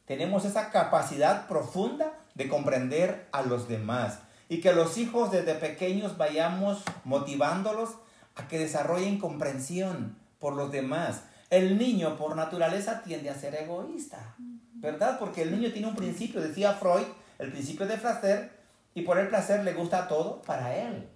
tenemos 0.04 0.44
esa 0.44 0.70
capacidad 0.70 1.48
profunda 1.48 2.12
de 2.34 2.48
comprender 2.48 3.28
a 3.32 3.40
los 3.40 3.66
demás 3.66 4.18
y 4.50 4.60
que 4.60 4.74
los 4.74 4.98
hijos 4.98 5.30
desde 5.30 5.54
pequeños 5.54 6.18
vayamos 6.18 6.82
motivándolos 7.04 7.94
a 8.36 8.48
que 8.48 8.58
desarrollen 8.58 9.18
comprensión 9.18 10.18
por 10.38 10.54
los 10.54 10.70
demás. 10.70 11.22
El 11.50 11.76
niño 11.76 12.16
por 12.16 12.34
naturaleza 12.36 13.02
tiende 13.02 13.28
a 13.28 13.34
ser 13.34 13.54
egoísta. 13.54 14.36
¿verdad? 14.80 15.18
Porque 15.18 15.42
el 15.42 15.52
niño 15.52 15.72
tiene 15.72 15.88
un 15.88 15.94
principio, 15.96 16.40
decía 16.40 16.72
Freud, 16.72 17.04
el 17.38 17.52
principio 17.52 17.86
de 17.86 17.98
placer, 17.98 18.50
y 18.94 19.02
por 19.02 19.18
el 19.18 19.28
placer 19.28 19.62
le 19.62 19.74
gusta 19.74 20.08
todo 20.08 20.42
para 20.42 20.74
él. 20.74 21.08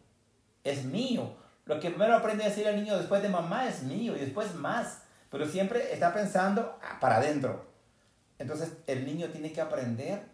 Es 0.62 0.85
mío. 0.85 1.35
Lo 1.64 1.81
que 1.81 1.90
primero 1.90 2.14
aprende 2.14 2.44
a 2.44 2.49
decir 2.49 2.66
el 2.66 2.77
niño 2.77 2.97
después 2.97 3.23
de 3.23 3.29
mamá 3.29 3.66
es 3.66 3.83
mío 3.83 4.14
y 4.16 4.20
después 4.20 4.55
más. 4.55 5.03
Pero 5.31 5.47
siempre 5.47 5.92
está 5.92 6.12
pensando 6.12 6.79
ah, 6.83 6.99
para 7.01 7.16
adentro. 7.16 7.66
Entonces 8.38 8.73
el 8.87 9.05
niño 9.07 9.29
tiene 9.29 9.53
que 9.53 9.61
aprender 9.61 10.27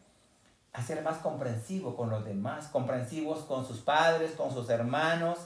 a 0.73 0.83
ser 0.83 1.03
más 1.03 1.19
comprensivo 1.19 1.97
con 1.97 2.11
los 2.11 2.25
demás, 2.25 2.69
comprensivos 2.69 3.45
con 3.45 3.67
sus 3.67 3.79
padres, 3.79 4.33
con 4.33 4.53
sus 4.53 4.69
hermanos, 4.69 5.39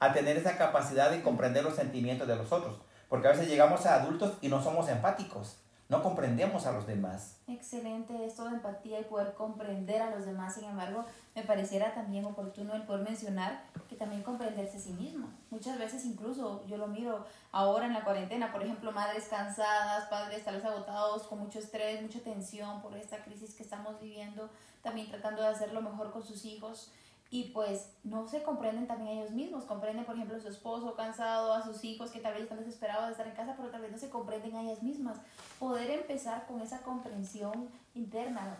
a 0.00 0.12
tener 0.12 0.36
esa 0.36 0.56
capacidad 0.56 1.10
de 1.10 1.22
comprender 1.22 1.64
los 1.64 1.74
sentimientos 1.74 2.28
de 2.28 2.36
los 2.36 2.52
otros. 2.52 2.78
Porque 3.08 3.28
a 3.28 3.32
veces 3.32 3.48
llegamos 3.48 3.86
a 3.86 3.94
adultos 3.94 4.34
y 4.40 4.48
no 4.48 4.62
somos 4.62 4.88
empáticos 4.88 5.58
no 5.88 6.02
comprendemos 6.02 6.66
a 6.66 6.72
los 6.72 6.86
demás. 6.86 7.38
Excelente 7.46 8.26
esto 8.26 8.44
de 8.44 8.56
empatía 8.56 9.00
y 9.00 9.04
poder 9.04 9.32
comprender 9.32 10.02
a 10.02 10.10
los 10.10 10.26
demás. 10.26 10.54
Sin 10.54 10.64
embargo, 10.64 11.06
me 11.34 11.42
pareciera 11.42 11.94
también 11.94 12.26
oportuno 12.26 12.74
el 12.74 12.82
poder 12.82 13.08
mencionar 13.08 13.62
que 13.88 13.96
también 13.96 14.22
comprenderse 14.22 14.76
a 14.76 14.80
sí 14.80 14.92
mismo. 14.92 15.28
Muchas 15.50 15.78
veces 15.78 16.04
incluso 16.04 16.62
yo 16.66 16.76
lo 16.76 16.88
miro 16.88 17.24
ahora 17.52 17.86
en 17.86 17.94
la 17.94 18.04
cuarentena, 18.04 18.52
por 18.52 18.62
ejemplo, 18.62 18.92
madres 18.92 19.28
cansadas, 19.28 20.10
padres 20.10 20.44
tal 20.44 20.56
vez 20.56 20.64
agotados, 20.66 21.22
con 21.22 21.38
mucho 21.38 21.58
estrés, 21.58 22.02
mucha 22.02 22.20
tensión 22.20 22.82
por 22.82 22.94
esta 22.94 23.24
crisis 23.24 23.54
que 23.54 23.62
estamos 23.62 23.98
viviendo, 23.98 24.50
también 24.82 25.08
tratando 25.08 25.40
de 25.40 25.48
hacer 25.48 25.72
lo 25.72 25.80
mejor 25.80 26.12
con 26.12 26.22
sus 26.22 26.44
hijos 26.44 26.92
y 27.30 27.50
pues 27.50 27.90
no 28.04 28.26
se 28.26 28.42
comprenden 28.42 28.86
también 28.86 29.18
ellos 29.18 29.32
mismos, 29.32 29.64
comprenden 29.64 30.06
por 30.06 30.14
ejemplo 30.14 30.36
a 30.36 30.40
su 30.40 30.48
esposo 30.48 30.94
cansado, 30.94 31.52
a 31.52 31.62
sus 31.62 31.84
hijos 31.84 32.10
que 32.10 32.20
tal 32.20 32.32
vez 32.32 32.44
están 32.44 32.58
desesperados 32.58 33.06
de 33.06 33.12
estar 33.12 33.26
en 33.26 33.34
casa, 33.34 33.54
pero 33.56 33.70
tal 33.70 33.82
vez 33.82 33.92
no 33.92 33.98
se 33.98 34.08
comprenden 34.08 34.56
a 34.56 34.62
ellas 34.62 34.82
mismas. 34.82 35.18
Poder 35.58 35.90
empezar 35.90 36.46
con 36.46 36.62
esa 36.62 36.80
comprensión 36.80 37.68
interna, 37.94 38.58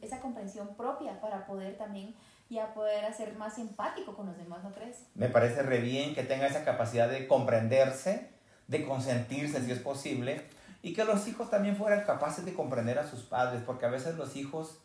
esa 0.00 0.20
comprensión 0.20 0.74
propia 0.76 1.20
para 1.20 1.46
poder 1.46 1.76
también 1.76 2.14
ya 2.48 2.72
poder 2.72 3.04
hacer 3.04 3.34
más 3.34 3.58
empático 3.58 4.14
con 4.14 4.26
los 4.26 4.36
demás, 4.38 4.62
¿no 4.64 4.72
crees? 4.72 5.04
Me 5.14 5.28
parece 5.28 5.62
re 5.62 5.80
bien 5.80 6.14
que 6.14 6.22
tenga 6.22 6.46
esa 6.46 6.64
capacidad 6.64 7.08
de 7.08 7.26
comprenderse, 7.26 8.30
de 8.68 8.86
consentirse 8.86 9.62
si 9.62 9.72
es 9.72 9.80
posible, 9.80 10.46
y 10.82 10.94
que 10.94 11.04
los 11.04 11.26
hijos 11.26 11.50
también 11.50 11.76
fueran 11.76 12.04
capaces 12.04 12.44
de 12.44 12.54
comprender 12.54 12.98
a 12.98 13.06
sus 13.06 13.24
padres, 13.24 13.62
porque 13.66 13.86
a 13.86 13.90
veces 13.90 14.14
los 14.14 14.36
hijos 14.36 14.78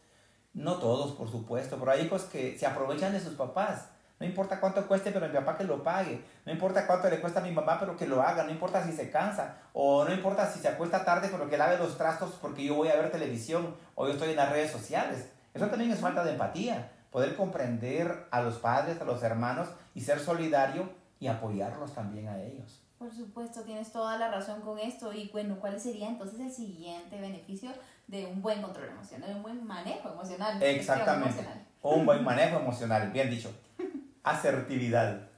no 0.53 0.77
todos, 0.77 1.13
por 1.13 1.29
supuesto, 1.29 1.77
pero 1.79 1.91
hay 1.91 2.05
hijos 2.05 2.23
que 2.23 2.57
se 2.57 2.65
aprovechan 2.65 3.13
de 3.13 3.19
sus 3.19 3.35
papás. 3.35 3.87
No 4.21 4.27
importa 4.27 4.59
cuánto 4.59 4.87
cueste, 4.87 5.11
pero 5.11 5.27
mi 5.27 5.33
papá 5.33 5.57
que 5.57 5.63
lo 5.63 5.81
pague. 5.81 6.23
No 6.45 6.51
importa 6.51 6.85
cuánto 6.85 7.09
le 7.09 7.19
cuesta 7.19 7.39
a 7.39 7.43
mi 7.43 7.51
mamá, 7.51 7.79
pero 7.79 7.97
que 7.97 8.05
lo 8.05 8.21
haga. 8.21 8.43
No 8.43 8.51
importa 8.51 8.85
si 8.85 8.91
se 8.91 9.09
cansa. 9.09 9.57
O 9.73 10.05
no 10.05 10.13
importa 10.13 10.45
si 10.47 10.59
se 10.59 10.67
acuesta 10.67 11.03
tarde, 11.03 11.29
pero 11.31 11.49
que 11.49 11.57
lave 11.57 11.79
los 11.79 11.97
trastos 11.97 12.37
porque 12.39 12.63
yo 12.63 12.75
voy 12.75 12.89
a 12.89 12.97
ver 12.97 13.11
televisión 13.11 13.75
o 13.95 14.05
yo 14.05 14.13
estoy 14.13 14.29
en 14.29 14.35
las 14.35 14.51
redes 14.51 14.71
sociales. 14.71 15.27
Eso 15.55 15.67
también 15.67 15.89
es 15.89 15.99
falta 15.99 16.23
de 16.23 16.33
empatía. 16.33 16.91
Poder 17.09 17.35
comprender 17.35 18.27
a 18.29 18.41
los 18.43 18.57
padres, 18.59 19.01
a 19.01 19.05
los 19.05 19.23
hermanos 19.23 19.69
y 19.95 20.01
ser 20.01 20.19
solidario 20.19 20.91
y 21.19 21.25
apoyarlos 21.25 21.93
también 21.93 22.27
a 22.27 22.39
ellos. 22.39 22.79
Por 22.99 23.11
supuesto, 23.11 23.63
tienes 23.63 23.91
toda 23.91 24.19
la 24.19 24.29
razón 24.29 24.61
con 24.61 24.77
esto. 24.77 25.11
Y 25.11 25.29
bueno, 25.33 25.57
¿cuál 25.59 25.79
sería 25.79 26.07
entonces 26.07 26.39
el 26.39 26.51
siguiente 26.51 27.19
beneficio 27.19 27.71
de 28.07 28.25
un 28.25 28.41
buen 28.41 28.61
control 28.61 28.89
emocional, 28.89 29.35
un 29.35 29.43
buen 29.43 29.65
manejo 29.65 30.09
emocional? 30.09 30.61
Exactamente. 30.61 31.45
Un 31.81 32.05
buen 32.05 32.23
manejo 32.23 32.59
emocional, 32.59 33.11
bien 33.11 33.29
dicho. 33.29 33.53
Asertividad. 34.23 35.29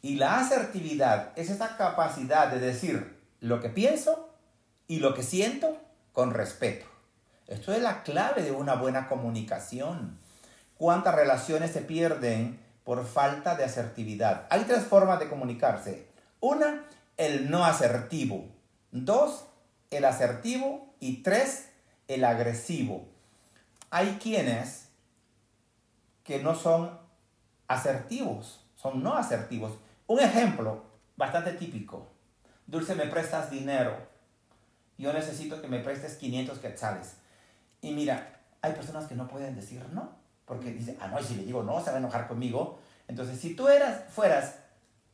Y 0.00 0.16
la 0.16 0.38
asertividad 0.40 1.32
es 1.36 1.50
esa 1.50 1.76
capacidad 1.76 2.48
de 2.48 2.60
decir 2.60 3.18
lo 3.40 3.60
que 3.60 3.68
pienso 3.68 4.30
y 4.86 5.00
lo 5.00 5.14
que 5.14 5.22
siento 5.22 5.76
con 6.12 6.32
respeto. 6.32 6.86
Esto 7.48 7.72
es 7.72 7.82
la 7.82 8.02
clave 8.02 8.42
de 8.42 8.52
una 8.52 8.74
buena 8.74 9.08
comunicación. 9.08 10.18
¿Cuántas 10.76 11.14
relaciones 11.14 11.72
se 11.72 11.80
pierden 11.80 12.60
por 12.84 13.06
falta 13.06 13.56
de 13.56 13.64
asertividad? 13.64 14.46
Hay 14.50 14.64
tres 14.64 14.84
formas 14.84 15.18
de 15.18 15.28
comunicarse. 15.28 16.06
Una, 16.40 16.84
el 17.16 17.50
no 17.50 17.64
asertivo. 17.64 18.46
Dos, 18.92 19.46
el 19.90 20.04
asertivo. 20.04 20.94
Y 21.00 21.22
tres, 21.22 21.70
el 22.08 22.24
agresivo. 22.24 23.06
Hay 23.90 24.18
quienes 24.20 24.88
que 26.24 26.42
no 26.42 26.54
son 26.54 26.98
asertivos, 27.68 28.64
son 28.74 29.02
no 29.02 29.14
asertivos. 29.14 29.78
Un 30.06 30.20
ejemplo 30.20 30.84
bastante 31.16 31.52
típico. 31.52 32.08
Dulce, 32.66 32.94
me 32.94 33.06
prestas 33.06 33.50
dinero. 33.50 33.96
Yo 34.98 35.12
necesito 35.12 35.60
que 35.62 35.68
me 35.68 35.78
prestes 35.78 36.16
500 36.16 36.58
quetzales. 36.58 37.16
Y 37.80 37.92
mira, 37.92 38.40
hay 38.60 38.72
personas 38.72 39.06
que 39.06 39.14
no 39.14 39.28
pueden 39.28 39.54
decir 39.54 39.84
no, 39.92 40.16
porque 40.44 40.72
dicen, 40.72 40.96
ah, 41.00 41.08
no, 41.08 41.20
y 41.20 41.24
si 41.24 41.36
le 41.36 41.44
digo 41.44 41.62
no, 41.62 41.82
se 41.82 41.90
va 41.90 41.96
a 41.96 42.00
enojar 42.00 42.26
conmigo. 42.26 42.78
Entonces, 43.06 43.38
si 43.38 43.54
tú 43.54 43.68
eras, 43.68 44.04
fueras 44.10 44.56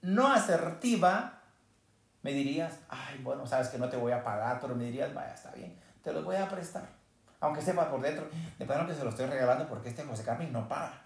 no 0.00 0.32
asertiva, 0.32 1.42
me 2.22 2.32
dirías, 2.32 2.78
ay, 2.88 3.18
bueno, 3.22 3.46
sabes 3.46 3.68
que 3.68 3.78
no 3.78 3.88
te 3.88 3.96
voy 3.96 4.12
a 4.12 4.24
pagar, 4.24 4.58
pero 4.60 4.74
me 4.74 4.84
dirías, 4.84 5.12
vaya, 5.14 5.34
está 5.34 5.50
bien, 5.52 5.78
te 6.04 6.12
los 6.12 6.24
voy 6.24 6.36
a 6.36 6.48
prestar. 6.48 6.86
Aunque 7.40 7.62
sepa 7.62 7.90
por 7.90 8.00
dentro, 8.00 8.28
de 8.58 8.64
plano 8.64 8.86
que 8.86 8.94
se 8.94 9.02
lo 9.02 9.10
estoy 9.10 9.26
regalando 9.26 9.66
porque 9.66 9.88
este 9.88 10.04
José 10.04 10.22
Carmen 10.22 10.52
no 10.52 10.68
paga. 10.68 11.02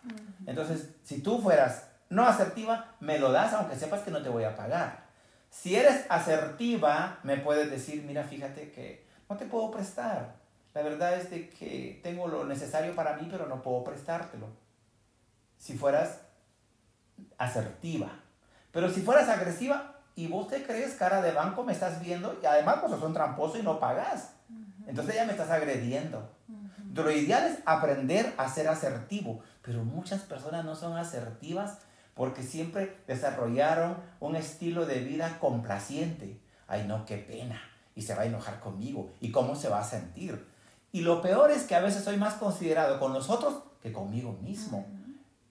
Entonces, 0.47 0.91
si 1.03 1.23
tú 1.23 1.41
fueras 1.41 1.89
no 2.11 2.27
asertiva, 2.27 2.95
me 3.01 3.19
lo 3.19 3.33
das 3.33 3.53
aunque 3.55 3.77
sepas 3.77 4.03
que 4.03 4.11
no 4.11 4.23
te 4.23 4.29
voy 4.29 4.45
a 4.45 4.55
pagar. 4.55 5.09
Si 5.51 5.75
eres 5.75 6.05
asertiva, 6.09 7.19
me 7.23 7.39
puedes 7.39 7.71
decir, 7.71 8.05
mira, 8.05 8.25
fíjate 8.25 8.71
que 8.71 9.07
no 9.29 9.37
te 9.37 9.47
puedo 9.47 9.71
prestar. 9.71 10.37
La 10.75 10.83
verdad 10.83 11.15
es 11.15 11.31
de 11.31 11.49
que 11.49 12.01
tengo 12.03 12.29
lo 12.29 12.45
necesario 12.45 12.95
para 12.95 13.17
mí, 13.17 13.29
pero 13.31 13.47
no 13.47 13.63
puedo 13.63 13.83
prestártelo. 13.85 14.47
Si 15.57 15.77
fueras 15.77 16.21
asertiva. 17.37 18.11
Pero 18.71 18.91
si 18.91 19.01
fueras 19.01 19.29
agresiva 19.29 19.97
y 20.15 20.29
vos 20.29 20.49
te 20.49 20.63
crees 20.63 20.95
cara 20.95 21.21
de 21.21 21.33
banco, 21.33 21.65
me 21.65 21.73
estás 21.73 22.01
viendo 22.01 22.39
y 22.43 22.47
además 22.47 22.81
vos 22.83 22.91
sos 22.91 23.03
un 23.03 23.15
tramposo 23.15 23.59
y 23.59 23.63
no 23.63 23.81
pagas. 23.81 24.35
Entonces 24.89 25.15
ya 25.15 25.27
me 25.27 25.33
estás 25.33 25.51
agrediendo. 25.51 26.31
Lo 26.95 27.13
ideal 27.13 27.47
es 27.47 27.59
aprender 27.65 28.35
a 28.39 28.49
ser 28.49 28.67
asertivo, 28.67 29.41
pero 29.63 29.85
muchas 29.85 30.23
personas 30.23 30.65
no 30.65 30.75
son 30.75 30.97
asertivas 30.97 31.79
porque 32.15 32.43
siempre 32.43 32.97
desarrollaron 33.07 33.97
un 34.19 34.35
estilo 34.35 34.87
de 34.87 35.01
vida 35.01 35.39
complaciente. 35.39 36.41
Ay, 36.67 36.87
no, 36.89 37.07
qué 37.07 37.19
pena. 37.19 37.61
Y 37.95 38.03
se 38.03 38.15
va 38.15 38.23
a 38.23 38.27
enojar 38.27 38.59
conmigo. 38.59 39.13
¿Y 39.21 39.31
cómo 39.31 39.55
se 39.55 39.69
va 39.69 39.79
a 39.79 39.85
sentir? 39.85 40.45
Y 40.91 41.03
lo 41.03 41.23
peor 41.23 41.53
es 41.53 41.63
que 41.65 41.77
a 41.77 41.81
veces 41.81 42.03
soy 42.03 42.17
más 42.17 42.35
considerado 42.35 42.99
con 42.99 43.13
los 43.13 43.31
otros 43.31 43.63
que 43.83 43.93
conmigo 43.93 44.33
mismo. 44.43 44.85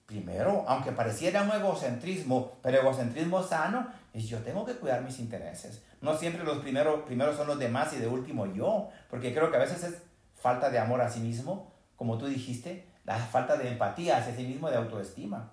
Primero, 0.08 0.64
aunque 0.66 0.90
pareciera 0.90 1.42
un 1.42 1.50
egocentrismo, 1.50 2.52
pero 2.62 2.78
egocentrismo 2.78 3.42
sano, 3.42 3.88
es 4.14 4.26
yo 4.26 4.38
tengo 4.38 4.64
que 4.64 4.72
cuidar 4.72 5.02
mis 5.02 5.18
intereses. 5.18 5.82
No 6.00 6.16
siempre 6.16 6.44
los 6.44 6.60
primeros, 6.60 7.02
primeros 7.02 7.36
son 7.36 7.46
los 7.46 7.58
demás 7.58 7.92
y 7.92 7.98
de 7.98 8.06
último 8.06 8.46
yo, 8.46 8.88
porque 9.10 9.34
creo 9.34 9.50
que 9.50 9.58
a 9.58 9.60
veces 9.60 9.84
es 9.84 9.98
falta 10.34 10.70
de 10.70 10.78
amor 10.78 11.02
a 11.02 11.10
sí 11.10 11.20
mismo, 11.20 11.70
como 11.94 12.16
tú 12.16 12.24
dijiste, 12.24 12.88
la 13.04 13.18
falta 13.18 13.58
de 13.58 13.68
empatía 13.68 14.16
hacia 14.16 14.34
sí 14.34 14.44
mismo, 14.44 14.70
de 14.70 14.78
autoestima. 14.78 15.52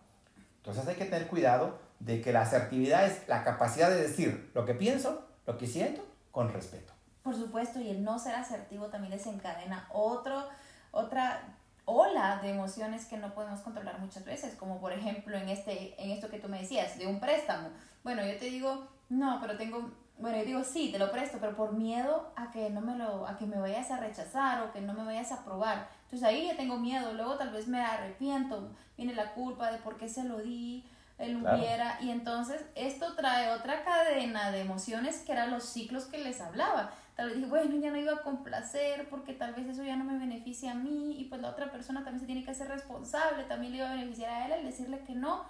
Entonces 0.59 0.87
hay 0.87 0.95
que 0.95 1.03
tener 1.03 1.27
cuidado 1.27 1.77
de 1.99 2.21
que 2.21 2.31
la 2.31 2.43
asertividad 2.43 3.05
es 3.07 3.27
la 3.27 3.43
capacidad 3.43 3.89
de 3.89 4.03
decir 4.03 4.51
lo 4.53 4.63
que 4.63 4.73
pienso, 4.73 5.27
lo 5.45 5.57
que 5.57 5.67
siento, 5.67 6.01
con 6.31 6.53
respeto. 6.53 6.93
Por 7.23 7.35
supuesto, 7.35 7.81
y 7.81 7.89
el 7.89 8.05
no 8.05 8.19
ser 8.19 8.35
asertivo 8.35 8.85
también 8.85 9.11
desencadena 9.11 9.89
otro, 9.91 10.47
otra 10.91 11.54
ola 11.85 12.39
de 12.41 12.49
emociones 12.49 13.05
que 13.05 13.17
no 13.17 13.33
podemos 13.33 13.61
controlar 13.61 13.99
muchas 13.99 14.25
veces, 14.25 14.55
como 14.55 14.79
por 14.79 14.91
ejemplo 14.91 15.37
en, 15.37 15.49
este, 15.49 16.01
en 16.03 16.11
esto 16.11 16.29
que 16.29 16.39
tú 16.39 16.49
me 16.49 16.61
decías, 16.61 16.97
de 16.97 17.07
un 17.07 17.19
préstamo. 17.19 17.69
Bueno, 18.03 18.25
yo 18.25 18.37
te 18.37 18.45
digo, 18.45 18.87
no, 19.09 19.39
pero 19.39 19.57
tengo, 19.57 19.91
bueno, 20.17 20.37
yo 20.37 20.45
digo, 20.45 20.63
sí, 20.63 20.91
te 20.91 20.99
lo 20.99 21.11
presto, 21.11 21.37
pero 21.39 21.55
por 21.55 21.73
miedo 21.73 22.31
a 22.35 22.51
que 22.51 22.69
no 22.69 22.81
me 22.81 22.95
lo, 22.97 23.27
a 23.27 23.37
que 23.37 23.45
me 23.45 23.57
vayas 23.57 23.91
a 23.91 23.97
rechazar 23.97 24.63
o 24.63 24.71
que 24.71 24.81
no 24.81 24.93
me 24.93 25.05
vayas 25.05 25.31
a 25.31 25.35
aprobar. 25.35 25.87
Entonces 26.03 26.27
ahí 26.27 26.47
ya 26.47 26.57
tengo 26.57 26.77
miedo, 26.77 27.13
luego 27.13 27.35
tal 27.35 27.51
vez 27.51 27.67
me 27.67 27.81
arrepiento, 27.81 28.71
viene 28.97 29.13
la 29.13 29.33
culpa 29.33 29.71
de 29.71 29.77
por 29.79 29.97
qué 29.97 30.09
se 30.09 30.23
lo 30.23 30.39
di, 30.39 30.85
él 31.17 31.37
hubiera, 31.37 31.97
y 32.01 32.11
entonces 32.11 32.61
esto 32.75 33.15
trae 33.15 33.51
otra 33.51 33.83
cadena 33.85 34.51
de 34.51 34.61
emociones 34.61 35.19
que 35.19 35.31
eran 35.31 35.49
los 35.49 35.63
ciclos 35.63 36.05
que 36.05 36.17
les 36.17 36.41
hablaba 36.41 36.91
tal 37.15 37.27
vez 37.27 37.37
dije, 37.37 37.49
bueno, 37.49 37.75
ya 37.79 37.91
no 37.91 37.97
iba 37.97 38.13
a 38.13 38.21
complacer 38.21 39.07
porque 39.09 39.33
tal 39.33 39.53
vez 39.53 39.67
eso 39.67 39.83
ya 39.83 39.95
no 39.95 40.03
me 40.03 40.17
beneficia 40.17 40.71
a 40.71 40.75
mí 40.75 41.19
y 41.19 41.25
pues 41.25 41.41
la 41.41 41.49
otra 41.49 41.71
persona 41.71 42.03
también 42.03 42.19
se 42.19 42.25
tiene 42.25 42.43
que 42.43 42.51
hacer 42.51 42.67
responsable, 42.67 43.43
también 43.45 43.71
le 43.71 43.79
iba 43.79 43.89
a 43.89 43.95
beneficiar 43.95 44.29
a 44.29 44.45
él 44.45 44.53
al 44.53 44.65
decirle 44.65 44.99
que 45.05 45.15
no 45.15 45.45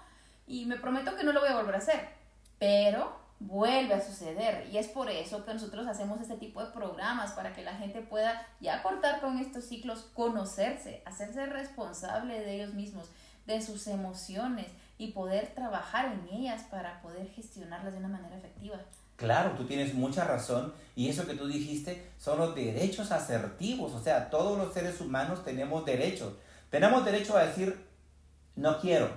y 0.47 0.65
me 0.65 0.77
prometo 0.77 1.15
que 1.15 1.23
no 1.23 1.33
lo 1.33 1.39
voy 1.39 1.49
a 1.49 1.55
volver 1.55 1.75
a 1.75 1.79
hacer, 1.79 2.09
pero 2.59 3.25
vuelve 3.39 3.95
a 3.95 4.01
suceder 4.01 4.67
y 4.71 4.77
es 4.77 4.87
por 4.87 5.09
eso 5.09 5.43
que 5.43 5.53
nosotros 5.53 5.87
hacemos 5.87 6.21
este 6.21 6.37
tipo 6.37 6.63
de 6.63 6.71
programas 6.71 7.33
para 7.33 7.53
que 7.53 7.63
la 7.63 7.75
gente 7.75 8.01
pueda 8.01 8.47
ya 8.61 8.81
cortar 8.83 9.19
con 9.19 9.39
estos 9.39 9.65
ciclos, 9.65 10.09
conocerse, 10.13 11.01
hacerse 11.05 11.45
responsable 11.47 12.39
de 12.39 12.55
ellos 12.55 12.73
mismos, 12.73 13.09
de 13.45 13.61
sus 13.61 13.87
emociones 13.87 14.67
y 14.97 15.11
poder 15.11 15.53
trabajar 15.53 16.05
en 16.13 16.37
ellas 16.37 16.63
para 16.69 17.01
poder 17.01 17.27
gestionarlas 17.29 17.93
de 17.93 17.99
una 17.99 18.07
manera 18.07 18.37
efectiva. 18.37 18.77
Claro, 19.15 19.51
tú 19.51 19.65
tienes 19.65 19.93
mucha 19.93 20.25
razón 20.25 20.73
y 20.95 21.09
eso 21.09 21.25
que 21.25 21.35
tú 21.35 21.47
dijiste 21.47 22.11
son 22.17 22.39
los 22.39 22.53
derechos 22.53 23.11
asertivos, 23.11 23.93
o 23.93 24.01
sea, 24.01 24.29
todos 24.29 24.57
los 24.57 24.73
seres 24.73 24.99
humanos 24.99 25.43
tenemos 25.45 25.85
derechos. 25.85 26.33
Tenemos 26.69 27.05
derecho 27.05 27.37
a 27.37 27.45
decir, 27.45 27.87
no 28.55 28.79
quiero, 28.81 29.09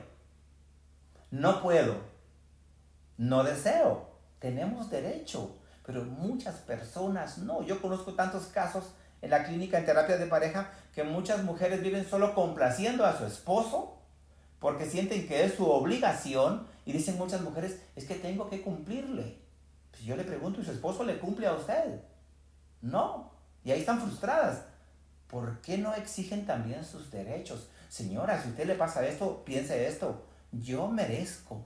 no 1.30 1.60
puedo, 1.62 1.96
no 3.16 3.42
deseo, 3.42 4.08
tenemos 4.38 4.90
derecho, 4.90 5.56
pero 5.84 6.04
muchas 6.04 6.56
personas 6.56 7.38
no. 7.38 7.62
Yo 7.62 7.82
conozco 7.82 8.14
tantos 8.14 8.44
casos 8.46 8.84
en 9.20 9.30
la 9.30 9.44
clínica 9.44 9.78
en 9.78 9.86
terapia 9.86 10.16
de 10.16 10.26
pareja 10.26 10.70
que 10.94 11.02
muchas 11.02 11.42
mujeres 11.42 11.82
viven 11.82 12.08
solo 12.08 12.34
complaciendo 12.34 13.04
a 13.04 13.18
su 13.18 13.24
esposo 13.24 13.98
porque 14.60 14.86
sienten 14.86 15.26
que 15.26 15.44
es 15.44 15.54
su 15.54 15.68
obligación 15.68 16.66
y 16.84 16.92
dicen 16.92 17.18
muchas 17.18 17.40
mujeres, 17.42 17.80
es 17.96 18.04
que 18.04 18.14
tengo 18.14 18.48
que 18.48 18.62
cumplirle. 18.62 19.47
Si 19.98 20.04
yo 20.04 20.14
le 20.14 20.22
pregunto, 20.22 20.60
¿y 20.60 20.64
su 20.64 20.70
esposo 20.70 21.02
le 21.02 21.18
cumple 21.18 21.48
a 21.48 21.54
usted? 21.54 22.00
No. 22.82 23.32
Y 23.64 23.72
ahí 23.72 23.80
están 23.80 24.00
frustradas. 24.00 24.62
¿Por 25.26 25.60
qué 25.60 25.76
no 25.76 25.92
exigen 25.92 26.46
también 26.46 26.84
sus 26.84 27.10
derechos? 27.10 27.68
Señora, 27.88 28.40
si 28.40 28.50
usted 28.50 28.66
le 28.66 28.76
pasa 28.76 29.04
esto, 29.04 29.44
piense 29.44 29.88
esto. 29.88 30.24
Yo 30.52 30.86
merezco. 30.86 31.64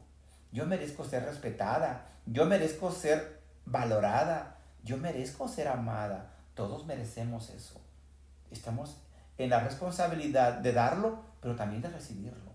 Yo 0.51 0.65
merezco 0.65 1.05
ser 1.05 1.25
respetada. 1.25 2.07
Yo 2.25 2.47
merezco 2.47 2.91
ser 2.91 3.43
valorada. 3.67 4.57
Yo 4.83 4.97
merezco 4.97 5.47
ser 5.47 5.69
amada. 5.69 6.33
Todos 6.55 6.87
merecemos 6.87 7.51
eso. 7.51 7.83
Estamos 8.51 8.97
en 9.37 9.51
la 9.51 9.61
responsabilidad 9.61 10.55
de 10.55 10.73
darlo, 10.73 11.23
pero 11.43 11.55
también 11.55 11.83
de 11.83 11.91
recibirlo 11.91 12.52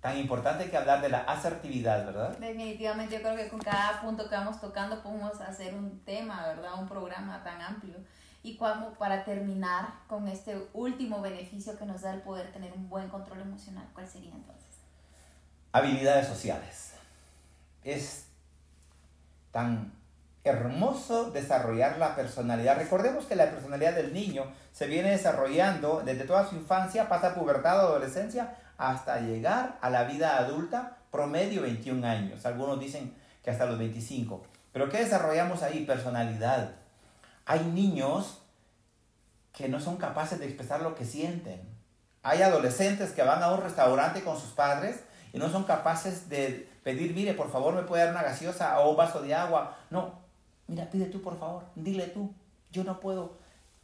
tan 0.00 0.16
importante 0.16 0.70
que 0.70 0.76
hablar 0.76 1.00
de 1.00 1.08
la 1.08 1.18
asertividad, 1.20 2.06
¿verdad? 2.06 2.36
Definitivamente, 2.38 3.16
yo 3.16 3.22
creo 3.22 3.36
que 3.36 3.48
con 3.48 3.60
cada 3.60 4.00
punto 4.00 4.28
que 4.28 4.34
vamos 4.36 4.60
tocando 4.60 5.02
podemos 5.02 5.40
hacer 5.40 5.74
un 5.74 6.04
tema, 6.04 6.46
¿verdad? 6.46 6.78
Un 6.78 6.88
programa 6.88 7.42
tan 7.42 7.60
amplio. 7.60 7.96
Y 8.42 8.56
como 8.56 8.92
para 8.92 9.24
terminar 9.24 9.88
con 10.06 10.28
este 10.28 10.56
último 10.72 11.20
beneficio 11.20 11.76
que 11.76 11.84
nos 11.84 12.02
da 12.02 12.14
el 12.14 12.22
poder 12.22 12.52
tener 12.52 12.72
un 12.72 12.88
buen 12.88 13.08
control 13.08 13.40
emocional, 13.40 13.88
¿cuál 13.92 14.08
sería 14.08 14.32
entonces? 14.32 14.78
Habilidades 15.72 16.28
sociales. 16.28 16.92
Es 17.82 18.26
tan 19.50 19.92
hermoso 20.44 21.30
desarrollar 21.32 21.98
la 21.98 22.14
personalidad. 22.14 22.76
Recordemos 22.76 23.26
que 23.26 23.34
la 23.34 23.50
personalidad 23.50 23.94
del 23.94 24.14
niño 24.14 24.44
se 24.72 24.86
viene 24.86 25.10
desarrollando 25.10 26.02
desde 26.04 26.24
toda 26.24 26.48
su 26.48 26.54
infancia, 26.54 27.08
pasa 27.08 27.34
pubertad, 27.34 27.80
adolescencia, 27.80 28.56
hasta 28.78 29.20
llegar 29.20 29.78
a 29.82 29.90
la 29.90 30.04
vida 30.04 30.38
adulta, 30.38 30.96
promedio 31.10 31.62
21 31.62 32.06
años. 32.06 32.46
Algunos 32.46 32.80
dicen 32.80 33.14
que 33.42 33.50
hasta 33.50 33.66
los 33.66 33.78
25. 33.78 34.42
Pero 34.72 34.88
¿qué 34.88 34.98
desarrollamos 34.98 35.62
ahí? 35.62 35.84
Personalidad. 35.84 36.70
Hay 37.44 37.64
niños 37.64 38.40
que 39.52 39.68
no 39.68 39.80
son 39.80 39.96
capaces 39.96 40.38
de 40.38 40.46
expresar 40.46 40.82
lo 40.82 40.94
que 40.94 41.04
sienten. 41.04 41.60
Hay 42.22 42.42
adolescentes 42.42 43.10
que 43.12 43.22
van 43.22 43.42
a 43.42 43.52
un 43.52 43.60
restaurante 43.60 44.22
con 44.22 44.38
sus 44.38 44.50
padres 44.50 45.02
y 45.32 45.38
no 45.38 45.50
son 45.50 45.64
capaces 45.64 46.28
de 46.28 46.68
pedir, 46.84 47.14
mire, 47.14 47.34
por 47.34 47.50
favor, 47.50 47.74
me 47.74 47.82
puede 47.82 48.04
dar 48.04 48.12
una 48.12 48.22
gaseosa 48.22 48.80
o 48.80 48.90
un 48.90 48.96
vaso 48.96 49.20
de 49.20 49.34
agua. 49.34 49.76
No, 49.90 50.12
mira, 50.68 50.88
pide 50.88 51.06
tú, 51.06 51.20
por 51.20 51.38
favor, 51.38 51.64
dile 51.74 52.06
tú, 52.06 52.32
yo 52.70 52.84
no 52.84 53.00
puedo. 53.00 53.36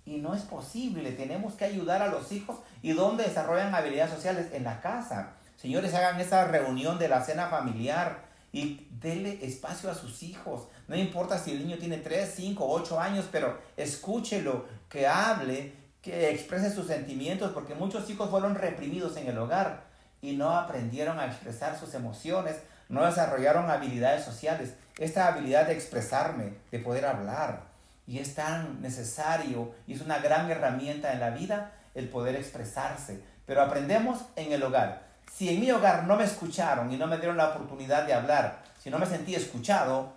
Y 0.07 0.19
no 0.19 0.35
es 0.35 0.43
posible, 0.43 1.12
tenemos 1.12 1.55
que 1.55 1.64
ayudar 1.64 2.03
a 2.03 2.09
los 2.09 2.31
hijos. 2.33 2.59
¿Y 2.83 2.93
dónde 2.93 3.25
desarrollan 3.25 3.75
habilidades 3.75 4.12
sociales? 4.12 4.49
En 4.53 4.64
la 4.64 4.81
casa. 4.81 5.33
Señores, 5.57 5.95
hagan 5.95 6.21
esa 6.21 6.45
reunión 6.45 6.99
de 6.99 7.09
la 7.09 7.25
cena 7.25 7.49
familiar 7.49 8.25
y 8.53 8.87
denle 9.01 9.38
espacio 9.43 9.90
a 9.90 9.95
sus 9.95 10.23
hijos. 10.23 10.69
No 10.88 10.97
importa 10.97 11.38
si 11.38 11.53
el 11.53 11.67
niño 11.67 11.79
tiene 11.79 11.99
3, 11.99 12.33
5, 12.37 12.64
8 12.67 13.01
años, 13.01 13.27
pero 13.33 13.59
escúchelo, 13.77 14.67
que 14.88 15.07
hable, 15.07 15.73
que 16.03 16.31
exprese 16.31 16.71
sus 16.71 16.87
sentimientos, 16.87 17.53
porque 17.53 17.75
muchos 17.75 18.09
hijos 18.11 18.31
fueron 18.31 18.55
reprimidos 18.55 19.17
en 19.17 19.27
el 19.27 19.38
hogar 19.38 19.85
y 20.21 20.37
no 20.37 20.51
aprendieron 20.51 21.19
a 21.19 21.27
expresar 21.27 21.79
sus 21.79 21.95
emociones, 21.95 22.57
no 22.88 23.05
desarrollaron 23.05 23.71
habilidades 23.71 24.25
sociales. 24.25 24.75
Esta 24.99 25.27
habilidad 25.27 25.67
de 25.67 25.73
expresarme, 25.73 26.55
de 26.71 26.79
poder 26.79 27.07
hablar, 27.07 27.74
y 28.07 28.19
es 28.19 28.35
tan 28.35 28.81
necesario 28.83 29.73
y 29.87 29.95
es 29.95 30.01
una 30.01 30.19
gran 30.19 30.51
herramienta 30.51 31.12
en 31.12 31.21
la 31.21 31.31
vida 31.31 31.73
el 31.95 32.09
poder 32.09 32.37
expresarse. 32.37 33.23
Pero 33.47 33.62
aprendemos 33.62 34.25
en 34.37 34.53
el 34.53 34.62
hogar. 34.62 35.07
Si 35.33 35.49
en 35.49 35.61
mi 35.61 35.71
hogar 35.71 36.05
no 36.05 36.17
me 36.17 36.25
escucharon 36.25 36.93
y 36.93 36.97
no 36.97 37.07
me 37.07 37.17
dieron 37.17 37.37
la 37.37 37.51
oportunidad 37.51 38.07
de 38.07 38.14
hablar, 38.14 38.62
si 38.79 38.90
no 38.90 38.99
me 38.99 39.07
sentí 39.07 39.35
escuchado, 39.35 40.12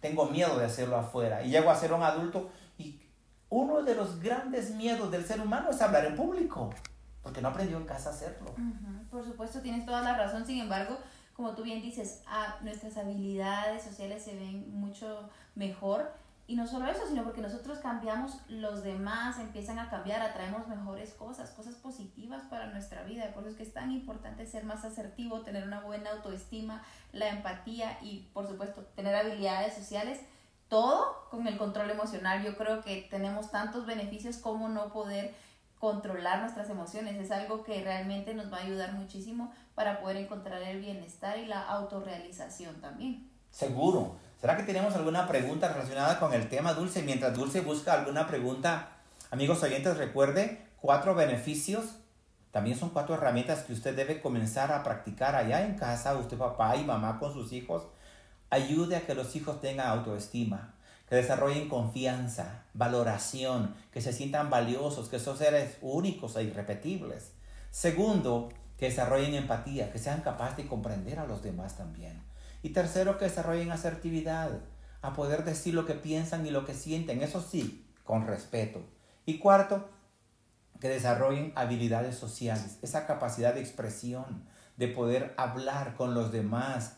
tengo 0.00 0.26
miedo 0.26 0.58
de 0.58 0.66
hacerlo 0.66 0.96
afuera. 0.96 1.42
Y 1.42 1.50
llego 1.50 1.70
a 1.70 1.76
ser 1.76 1.92
un 1.92 2.02
adulto 2.02 2.50
y 2.78 3.00
uno 3.48 3.82
de 3.82 3.94
los 3.94 4.20
grandes 4.20 4.70
miedos 4.70 5.10
del 5.10 5.26
ser 5.26 5.40
humano 5.40 5.70
es 5.70 5.80
hablar 5.80 6.04
en 6.04 6.16
público, 6.16 6.70
porque 7.22 7.40
no 7.40 7.48
aprendió 7.48 7.76
en 7.76 7.84
casa 7.84 8.10
a 8.10 8.12
hacerlo. 8.12 8.54
Por 9.10 9.24
supuesto, 9.24 9.60
tienes 9.60 9.84
toda 9.84 10.02
la 10.02 10.16
razón. 10.16 10.46
Sin 10.46 10.60
embargo, 10.60 10.98
como 11.34 11.54
tú 11.54 11.62
bien 11.62 11.82
dices, 11.82 12.22
ah, 12.26 12.56
nuestras 12.62 12.96
habilidades 12.96 13.82
sociales 13.82 14.22
se 14.22 14.34
ven 14.36 14.72
mucho 14.72 15.28
mejor 15.54 16.12
y 16.50 16.56
no 16.56 16.66
solo 16.66 16.90
eso, 16.90 17.06
sino 17.06 17.22
porque 17.22 17.42
nosotros 17.42 17.78
cambiamos, 17.78 18.40
los 18.48 18.82
demás 18.82 19.38
empiezan 19.38 19.78
a 19.78 19.88
cambiar, 19.88 20.20
atraemos 20.20 20.66
mejores 20.66 21.14
cosas, 21.14 21.50
cosas 21.50 21.76
positivas 21.76 22.42
para 22.50 22.66
nuestra 22.72 23.04
vida. 23.04 23.32
Por 23.32 23.44
eso 23.44 23.52
es 23.52 23.56
que 23.56 23.62
es 23.62 23.72
tan 23.72 23.92
importante 23.92 24.44
ser 24.46 24.64
más 24.64 24.84
asertivo, 24.84 25.42
tener 25.42 25.62
una 25.62 25.78
buena 25.78 26.10
autoestima, 26.10 26.82
la 27.12 27.28
empatía 27.28 27.98
y, 28.02 28.28
por 28.34 28.48
supuesto, 28.48 28.82
tener 28.96 29.14
habilidades 29.14 29.74
sociales. 29.74 30.18
Todo 30.66 31.28
con 31.30 31.46
el 31.46 31.56
control 31.56 31.88
emocional. 31.88 32.42
Yo 32.42 32.56
creo 32.56 32.82
que 32.82 33.06
tenemos 33.08 33.52
tantos 33.52 33.86
beneficios 33.86 34.38
como 34.38 34.68
no 34.68 34.92
poder 34.92 35.32
controlar 35.78 36.40
nuestras 36.40 36.68
emociones. 36.68 37.14
Es 37.14 37.30
algo 37.30 37.62
que 37.62 37.80
realmente 37.84 38.34
nos 38.34 38.52
va 38.52 38.56
a 38.56 38.62
ayudar 38.62 38.94
muchísimo 38.94 39.52
para 39.76 40.00
poder 40.00 40.16
encontrar 40.16 40.60
el 40.62 40.80
bienestar 40.80 41.38
y 41.38 41.46
la 41.46 41.62
autorrealización 41.62 42.80
también. 42.80 43.30
Seguro 43.52 44.16
¿Será 44.40 44.56
que 44.56 44.62
tenemos 44.62 44.94
alguna 44.94 45.28
pregunta 45.28 45.68
relacionada 45.68 46.18
con 46.18 46.32
el 46.32 46.48
tema 46.48 46.72
Dulce? 46.72 47.02
Mientras 47.02 47.36
Dulce 47.36 47.60
busca 47.60 47.92
alguna 47.92 48.26
pregunta, 48.26 48.88
amigos 49.30 49.62
oyentes, 49.62 49.98
recuerde 49.98 50.66
cuatro 50.80 51.14
beneficios. 51.14 51.96
También 52.50 52.78
son 52.78 52.88
cuatro 52.88 53.16
herramientas 53.16 53.64
que 53.64 53.74
usted 53.74 53.94
debe 53.94 54.22
comenzar 54.22 54.72
a 54.72 54.82
practicar 54.82 55.36
allá 55.36 55.66
en 55.66 55.74
casa, 55.74 56.16
usted 56.16 56.38
papá 56.38 56.74
y 56.76 56.84
mamá 56.84 57.18
con 57.18 57.34
sus 57.34 57.52
hijos. 57.52 57.82
Ayude 58.48 58.96
a 58.96 59.06
que 59.06 59.14
los 59.14 59.36
hijos 59.36 59.60
tengan 59.60 59.88
autoestima, 59.88 60.72
que 61.06 61.16
desarrollen 61.16 61.68
confianza, 61.68 62.62
valoración, 62.72 63.74
que 63.92 64.00
se 64.00 64.14
sientan 64.14 64.48
valiosos, 64.48 65.10
que 65.10 65.18
son 65.18 65.36
seres 65.36 65.76
únicos 65.82 66.34
e 66.36 66.44
irrepetibles. 66.44 67.32
Segundo, 67.70 68.48
que 68.78 68.86
desarrollen 68.86 69.34
empatía, 69.34 69.92
que 69.92 69.98
sean 69.98 70.22
capaces 70.22 70.56
de 70.56 70.66
comprender 70.66 71.18
a 71.18 71.26
los 71.26 71.42
demás 71.42 71.76
también. 71.76 72.29
Y 72.62 72.70
tercero, 72.70 73.18
que 73.18 73.24
desarrollen 73.24 73.70
asertividad, 73.72 74.60
a 75.02 75.12
poder 75.14 75.44
decir 75.44 75.74
lo 75.74 75.86
que 75.86 75.94
piensan 75.94 76.46
y 76.46 76.50
lo 76.50 76.64
que 76.64 76.74
sienten, 76.74 77.22
eso 77.22 77.40
sí, 77.40 77.86
con 78.04 78.26
respeto. 78.26 78.82
Y 79.24 79.38
cuarto, 79.38 79.88
que 80.80 80.88
desarrollen 80.88 81.52
habilidades 81.56 82.16
sociales, 82.16 82.78
esa 82.82 83.06
capacidad 83.06 83.54
de 83.54 83.60
expresión, 83.60 84.44
de 84.76 84.88
poder 84.88 85.34
hablar 85.36 85.94
con 85.94 86.14
los 86.14 86.32
demás. 86.32 86.96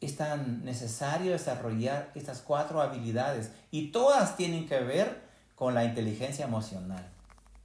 Es 0.00 0.16
tan 0.16 0.64
necesario 0.64 1.32
desarrollar 1.32 2.10
estas 2.14 2.40
cuatro 2.42 2.82
habilidades 2.82 3.52
y 3.70 3.92
todas 3.92 4.36
tienen 4.36 4.68
que 4.68 4.80
ver 4.80 5.22
con 5.54 5.74
la 5.74 5.84
inteligencia 5.84 6.44
emocional. 6.44 7.08